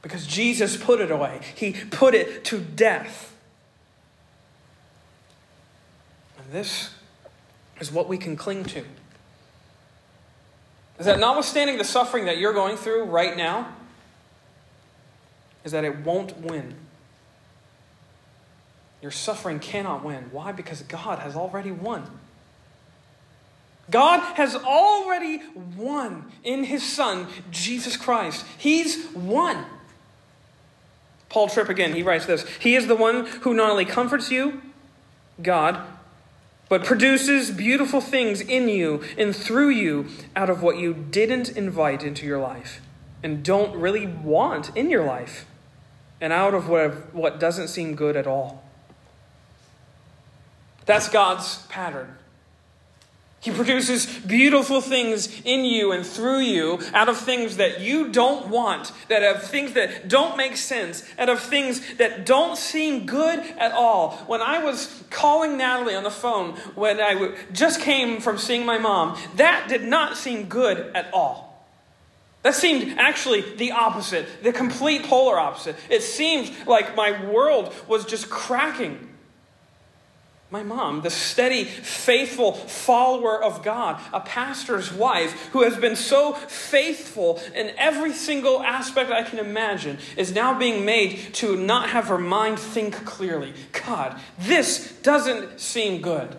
because 0.03 0.27
Jesus 0.27 0.77
put 0.77 1.01
it 1.01 1.09
away, 1.09 1.39
He 1.55 1.73
put 1.73 2.13
it 2.13 2.43
to 2.45 2.59
death. 2.59 3.35
And 6.37 6.51
this 6.51 6.91
is 7.83 7.91
what 7.91 8.07
we 8.07 8.17
can 8.17 8.37
cling 8.37 8.63
to. 8.63 8.85
Is 10.99 11.05
that 11.05 11.19
notwithstanding 11.19 11.77
the 11.77 11.83
suffering 11.83 12.25
that 12.25 12.37
you're 12.37 12.53
going 12.53 12.77
through 12.77 13.03
right 13.03 13.35
now, 13.35 13.75
is 15.65 15.73
that 15.73 15.83
it 15.83 15.99
won't 15.99 16.37
win. 16.39 16.75
Your 19.01 19.11
suffering 19.11 19.59
cannot 19.59 20.03
win. 20.03 20.29
Why? 20.31 20.53
Because 20.53 20.81
God 20.83 21.19
has 21.19 21.35
already 21.35 21.71
won. 21.71 22.09
God 23.91 24.21
has 24.35 24.55
already 24.55 25.41
won 25.75 26.31
in 26.41 26.63
his 26.63 26.83
Son, 26.83 27.27
Jesus 27.51 27.97
Christ. 27.97 28.45
He's 28.57 29.07
won. 29.13 29.65
Paul 31.27 31.49
Tripp 31.49 31.67
again, 31.67 31.93
he 31.93 32.01
writes 32.01 32.25
this 32.25 32.47
He 32.59 32.75
is 32.75 32.87
the 32.87 32.95
one 32.95 33.25
who 33.25 33.53
not 33.53 33.71
only 33.71 33.83
comforts 33.83 34.31
you, 34.31 34.61
God, 35.41 35.85
but 36.73 36.83
produces 36.83 37.51
beautiful 37.51 38.01
things 38.01 38.41
in 38.41 38.67
you 38.67 38.99
and 39.15 39.35
through 39.35 39.69
you 39.69 40.07
out 40.35 40.49
of 40.49 40.63
what 40.63 40.75
you 40.75 40.91
didn't 40.91 41.49
invite 41.49 42.01
into 42.01 42.25
your 42.25 42.39
life 42.39 42.81
and 43.21 43.43
don't 43.43 43.75
really 43.75 44.07
want 44.07 44.75
in 44.75 44.89
your 44.89 45.05
life 45.05 45.45
and 46.19 46.33
out 46.33 46.55
of 46.55 46.67
what, 46.67 47.13
what 47.13 47.39
doesn't 47.39 47.67
seem 47.67 47.93
good 47.93 48.15
at 48.15 48.25
all. 48.25 48.63
That's 50.87 51.07
God's 51.09 51.59
pattern. 51.67 52.15
He 53.43 53.51
produces 53.51 54.05
beautiful 54.05 54.79
things 54.79 55.41
in 55.43 55.65
you 55.65 55.91
and 55.91 56.05
through 56.05 56.39
you 56.39 56.79
out 56.93 57.09
of 57.09 57.17
things 57.17 57.57
that 57.57 57.81
you 57.81 58.07
don't 58.07 58.47
want, 58.47 58.93
that 59.09 59.21
of 59.21 59.43
things 59.43 59.73
that 59.73 60.07
don't 60.07 60.37
make 60.37 60.55
sense, 60.55 61.03
out 61.19 61.27
of 61.27 61.41
things 61.41 61.95
that 61.95 62.25
don't 62.25 62.57
seem 62.57 63.05
good 63.05 63.39
at 63.57 63.73
all. 63.73 64.11
When 64.27 64.41
I 64.41 64.63
was 64.63 65.03
calling 65.09 65.57
Natalie 65.57 65.93
on 65.93 66.03
the 66.03 66.09
phone 66.09 66.53
when 66.75 67.01
I 67.01 67.35
just 67.51 67.81
came 67.81 68.21
from 68.21 68.37
seeing 68.37 68.65
my 68.65 68.77
mom, 68.77 69.19
that 69.35 69.67
did 69.67 69.83
not 69.83 70.15
seem 70.15 70.45
good 70.45 70.95
at 70.95 71.13
all. 71.13 71.67
That 72.43 72.55
seemed 72.55 72.97
actually 72.97 73.41
the 73.57 73.73
opposite, 73.73 74.25
the 74.41 74.53
complete 74.53 75.03
polar 75.03 75.37
opposite. 75.37 75.75
It 75.89 76.01
seemed 76.01 76.49
like 76.65 76.95
my 76.95 77.29
world 77.29 77.73
was 77.89 78.05
just 78.05 78.29
cracking 78.29 79.09
my 80.53 80.61
mom, 80.61 81.01
the 81.01 81.09
steady, 81.09 81.63
faithful 81.63 82.53
follower 82.53 83.43
of 83.43 83.63
God, 83.63 83.99
a 84.13 84.19
pastor's 84.19 84.93
wife 84.93 85.47
who 85.47 85.63
has 85.63 85.75
been 85.77 85.95
so 85.95 86.33
faithful 86.33 87.41
in 87.55 87.73
every 87.75 88.13
single 88.13 88.61
aspect 88.61 89.09
I 89.09 89.23
can 89.23 89.39
imagine, 89.39 89.97
is 90.15 90.31
now 90.31 90.55
being 90.55 90.85
made 90.85 91.33
to 91.33 91.57
not 91.57 91.89
have 91.89 92.05
her 92.05 92.19
mind 92.19 92.59
think 92.59 93.03
clearly. 93.03 93.55
God, 93.71 94.21
this 94.37 94.91
doesn't 95.01 95.59
seem 95.59 96.03
good. 96.03 96.37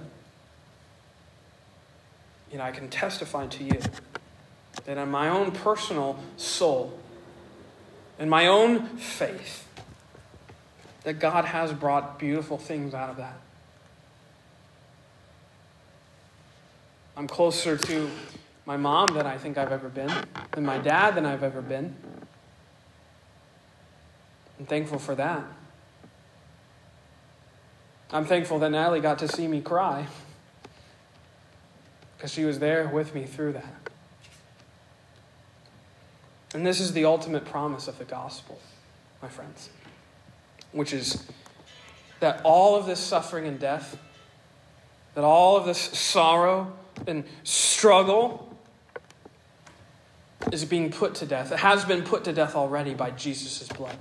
Yet 2.53 2.61
I 2.61 2.71
can 2.71 2.89
testify 2.89 3.49
to 3.49 3.65
you 3.65 3.81
that 4.85 4.97
in 4.97 5.11
my 5.11 5.29
own 5.29 5.51
personal 5.51 6.21
soul, 6.37 6.97
in 8.21 8.29
my 8.29 8.47
own 8.47 8.87
faith, 8.97 9.67
that 11.03 11.15
God 11.15 11.47
has 11.47 11.73
brought 11.73 12.21
beautiful 12.21 12.59
things 12.59 12.95
out 12.95 13.11
of 13.11 13.17
that. 13.17 13.41
I'm 17.17 17.29
closer 17.29 17.77
to 17.77 18.11
my 18.67 18.77
mom 18.77 19.15
than 19.15 19.27
I 19.27 19.39
think 19.39 19.59
I've 19.59 19.73
ever 19.73 19.89
been, 19.89 20.13
than 20.53 20.65
my 20.65 20.79
dad 20.79 21.15
than 21.15 21.27
I've 21.27 21.43
ever 21.43 21.63
been. 21.63 21.95
I'm 24.59 24.67
thankful 24.67 24.99
for 24.99 25.15
that. 25.15 25.45
I'm 28.11 28.25
thankful 28.25 28.59
that 28.61 28.71
Natalie 28.71 29.01
got 29.01 29.19
to 29.21 29.29
see 29.29 29.49
me 29.49 29.61
cry 29.61 30.07
because 32.17 32.33
she 32.33 32.45
was 32.45 32.59
there 32.59 32.89
with 32.89 33.15
me 33.15 33.25
through 33.25 33.53
that. 33.55 33.91
And 36.55 36.65
this 36.65 36.81
is 36.81 36.93
the 36.93 37.05
ultimate 37.05 37.45
promise 37.45 37.89
of 37.89 37.99
the 37.99 38.05
gospel, 38.05 38.61
my 39.21 39.29
friends, 39.29 39.71
which 40.73 40.93
is 40.93 41.27
that 42.21 42.41
all 42.45 42.77
of 42.77 42.87
this 42.87 43.01
suffering 43.01 43.47
and 43.47 43.59
death, 43.59 43.99
that 45.15 45.25
all 45.25 45.57
of 45.57 45.67
this 45.67 45.79
sorrow, 45.79 46.73
and 47.07 47.25
struggle 47.43 48.57
is 50.53 50.65
being 50.65 50.91
put 50.91 51.15
to 51.17 51.27
death. 51.27 51.53
It 51.53 51.59
has 51.59 51.85
been 51.85 52.03
put 52.03 52.25
to 52.25 52.33
death 52.33 52.55
already 52.55 52.95
by 52.95 53.11
Jesus' 53.11 53.69
blood. 53.69 53.97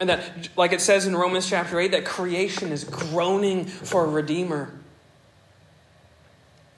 And 0.00 0.08
that, 0.08 0.48
like 0.56 0.72
it 0.72 0.80
says 0.80 1.06
in 1.06 1.14
Romans 1.14 1.48
chapter 1.48 1.78
8, 1.78 1.92
that 1.92 2.04
creation 2.06 2.72
is 2.72 2.84
groaning 2.84 3.66
for 3.66 4.04
a 4.04 4.08
redeemer. 4.08 4.72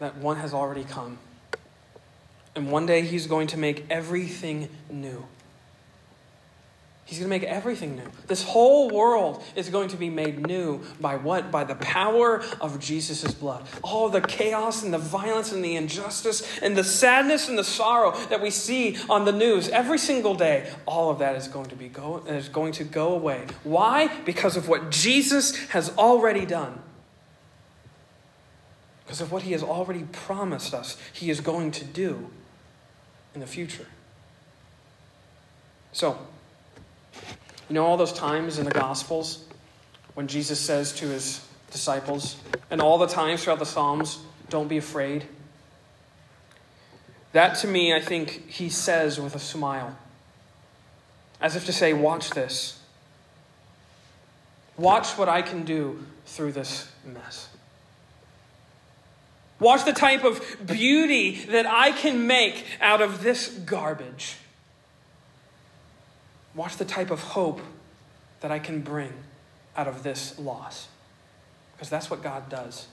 That 0.01 0.17
one 0.17 0.39
has 0.39 0.53
already 0.53 0.83
come. 0.83 1.19
And 2.57 2.71
one 2.71 2.85
day 2.87 3.03
he's 3.03 3.27
going 3.27 3.47
to 3.49 3.57
make 3.57 3.87
everything 3.89 4.69
new. 4.91 5.25
He's 7.13 7.19
going 7.19 7.29
to 7.29 7.41
make 7.41 7.43
everything 7.43 7.97
new. 7.97 8.11
This 8.27 8.43
whole 8.43 8.89
world 8.89 9.45
is 9.55 9.69
going 9.69 9.89
to 9.89 9.99
be 9.99 10.09
made 10.09 10.47
new 10.47 10.81
by 10.99 11.17
what? 11.17 11.51
By 11.51 11.63
the 11.63 11.75
power 11.75 12.43
of 12.59 12.81
Jesus' 12.81 13.35
blood. 13.35 13.67
All 13.83 14.09
the 14.09 14.23
chaos 14.23 14.83
and 14.83 14.95
the 14.95 14.99
violence 14.99 15.53
and 15.53 15.63
the 15.63 15.77
injustice 15.77 16.59
and 16.63 16.75
the 16.75 16.83
sadness 16.83 17.51
and 17.51 17.59
the 17.59 17.65
sorrow 17.65 18.13
that 18.31 18.41
we 18.41 18.49
see 18.49 18.97
on 19.11 19.27
the 19.27 19.33
news 19.33 19.69
every 19.69 19.99
single 19.99 20.35
day, 20.35 20.73
all 20.87 21.11
of 21.11 21.19
that 21.19 21.37
is 21.37 21.49
going 21.49 21.67
to 21.67 21.77
be 21.77 21.89
go, 21.89 22.25
is 22.27 22.49
going 22.49 22.73
to 22.73 22.85
go 22.85 23.13
away. 23.13 23.45
Why? 23.63 24.09
Because 24.23 24.57
of 24.57 24.67
what 24.67 24.91
Jesus 24.91 25.55
has 25.67 25.95
already 25.99 26.47
done. 26.47 26.81
Because 29.05 29.21
of 29.21 29.31
what 29.31 29.43
he 29.43 29.53
has 29.53 29.63
already 29.63 30.05
promised 30.13 30.73
us 30.73 30.97
he 31.13 31.29
is 31.29 31.43
going 31.43 31.73
to 31.73 31.85
do 31.85 32.31
in 33.35 33.43
the 33.43 33.47
future. 33.47 33.89
So, 35.93 36.17
you 37.69 37.75
know, 37.75 37.85
all 37.85 37.97
those 37.97 38.13
times 38.13 38.59
in 38.59 38.65
the 38.65 38.71
Gospels 38.71 39.45
when 40.15 40.27
Jesus 40.27 40.61
says 40.61 40.93
to 40.95 41.07
his 41.07 41.47
disciples, 41.71 42.37
and 42.71 42.81
all 42.81 42.99
the 42.99 43.07
times 43.07 43.45
throughout 43.45 43.59
the 43.59 43.67
Psalms, 43.67 44.19
don't 44.51 44.69
be 44.69 44.77
afraid. 44.77 45.25
That 47.33 47.57
to 47.57 47.67
me, 47.67 47.95
I 47.95 48.01
think 48.01 48.51
he 48.51 48.69
says 48.69 49.19
with 49.19 49.35
a 49.35 49.39
smile, 49.39 49.97
as 51.41 51.57
if 51.57 51.65
to 51.67 51.73
say, 51.73 51.93
Watch 51.95 52.31
this. 52.31 52.79
Watch 54.77 55.19
what 55.19 55.29
I 55.29 55.43
can 55.43 55.65
do 55.65 56.05
through 56.27 56.53
this 56.53 56.91
mess. 57.05 57.49
Watch 59.61 59.85
the 59.85 59.93
type 59.93 60.25
of 60.25 60.43
beauty 60.67 61.45
that 61.47 61.67
I 61.67 61.93
can 61.93 62.27
make 62.27 62.65
out 62.81 63.01
of 63.01 63.23
this 63.23 63.49
garbage. 63.49 64.37
Watch 66.55 66.77
the 66.77 66.85
type 66.85 67.11
of 67.11 67.21
hope 67.21 67.61
that 68.41 68.51
I 68.51 68.59
can 68.59 68.81
bring 68.81 69.13
out 69.77 69.89
of 69.89 70.03
this 70.03 70.39
loss. 70.39 70.89
Because 71.75 71.89
that's 71.89 72.11
what 72.11 72.23
God 72.23 72.49
does. 72.49 72.87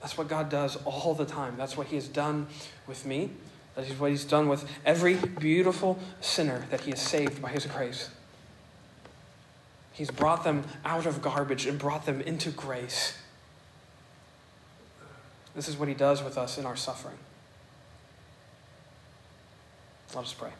That's 0.00 0.16
what 0.16 0.28
God 0.28 0.48
does 0.48 0.76
all 0.84 1.14
the 1.14 1.24
time. 1.24 1.56
That's 1.56 1.76
what 1.76 1.88
He 1.88 1.96
has 1.96 2.06
done 2.06 2.46
with 2.86 3.04
me. 3.04 3.30
That 3.74 3.86
is 3.86 3.98
what 3.98 4.10
He's 4.10 4.24
done 4.24 4.48
with 4.48 4.64
every 4.84 5.14
beautiful 5.14 5.98
sinner 6.20 6.66
that 6.70 6.82
He 6.82 6.90
has 6.90 7.00
saved 7.00 7.42
by 7.42 7.50
His 7.50 7.66
grace. 7.66 8.10
He's 9.92 10.10
brought 10.10 10.44
them 10.44 10.64
out 10.84 11.06
of 11.06 11.20
garbage 11.20 11.66
and 11.66 11.78
brought 11.78 12.06
them 12.06 12.20
into 12.20 12.50
grace. 12.50 13.18
This 15.56 15.68
is 15.68 15.76
what 15.76 15.88
He 15.88 15.94
does 15.94 16.22
with 16.22 16.38
us 16.38 16.56
in 16.56 16.64
our 16.64 16.76
suffering. 16.76 17.18
Let 20.14 20.24
us 20.24 20.32
pray. 20.32 20.52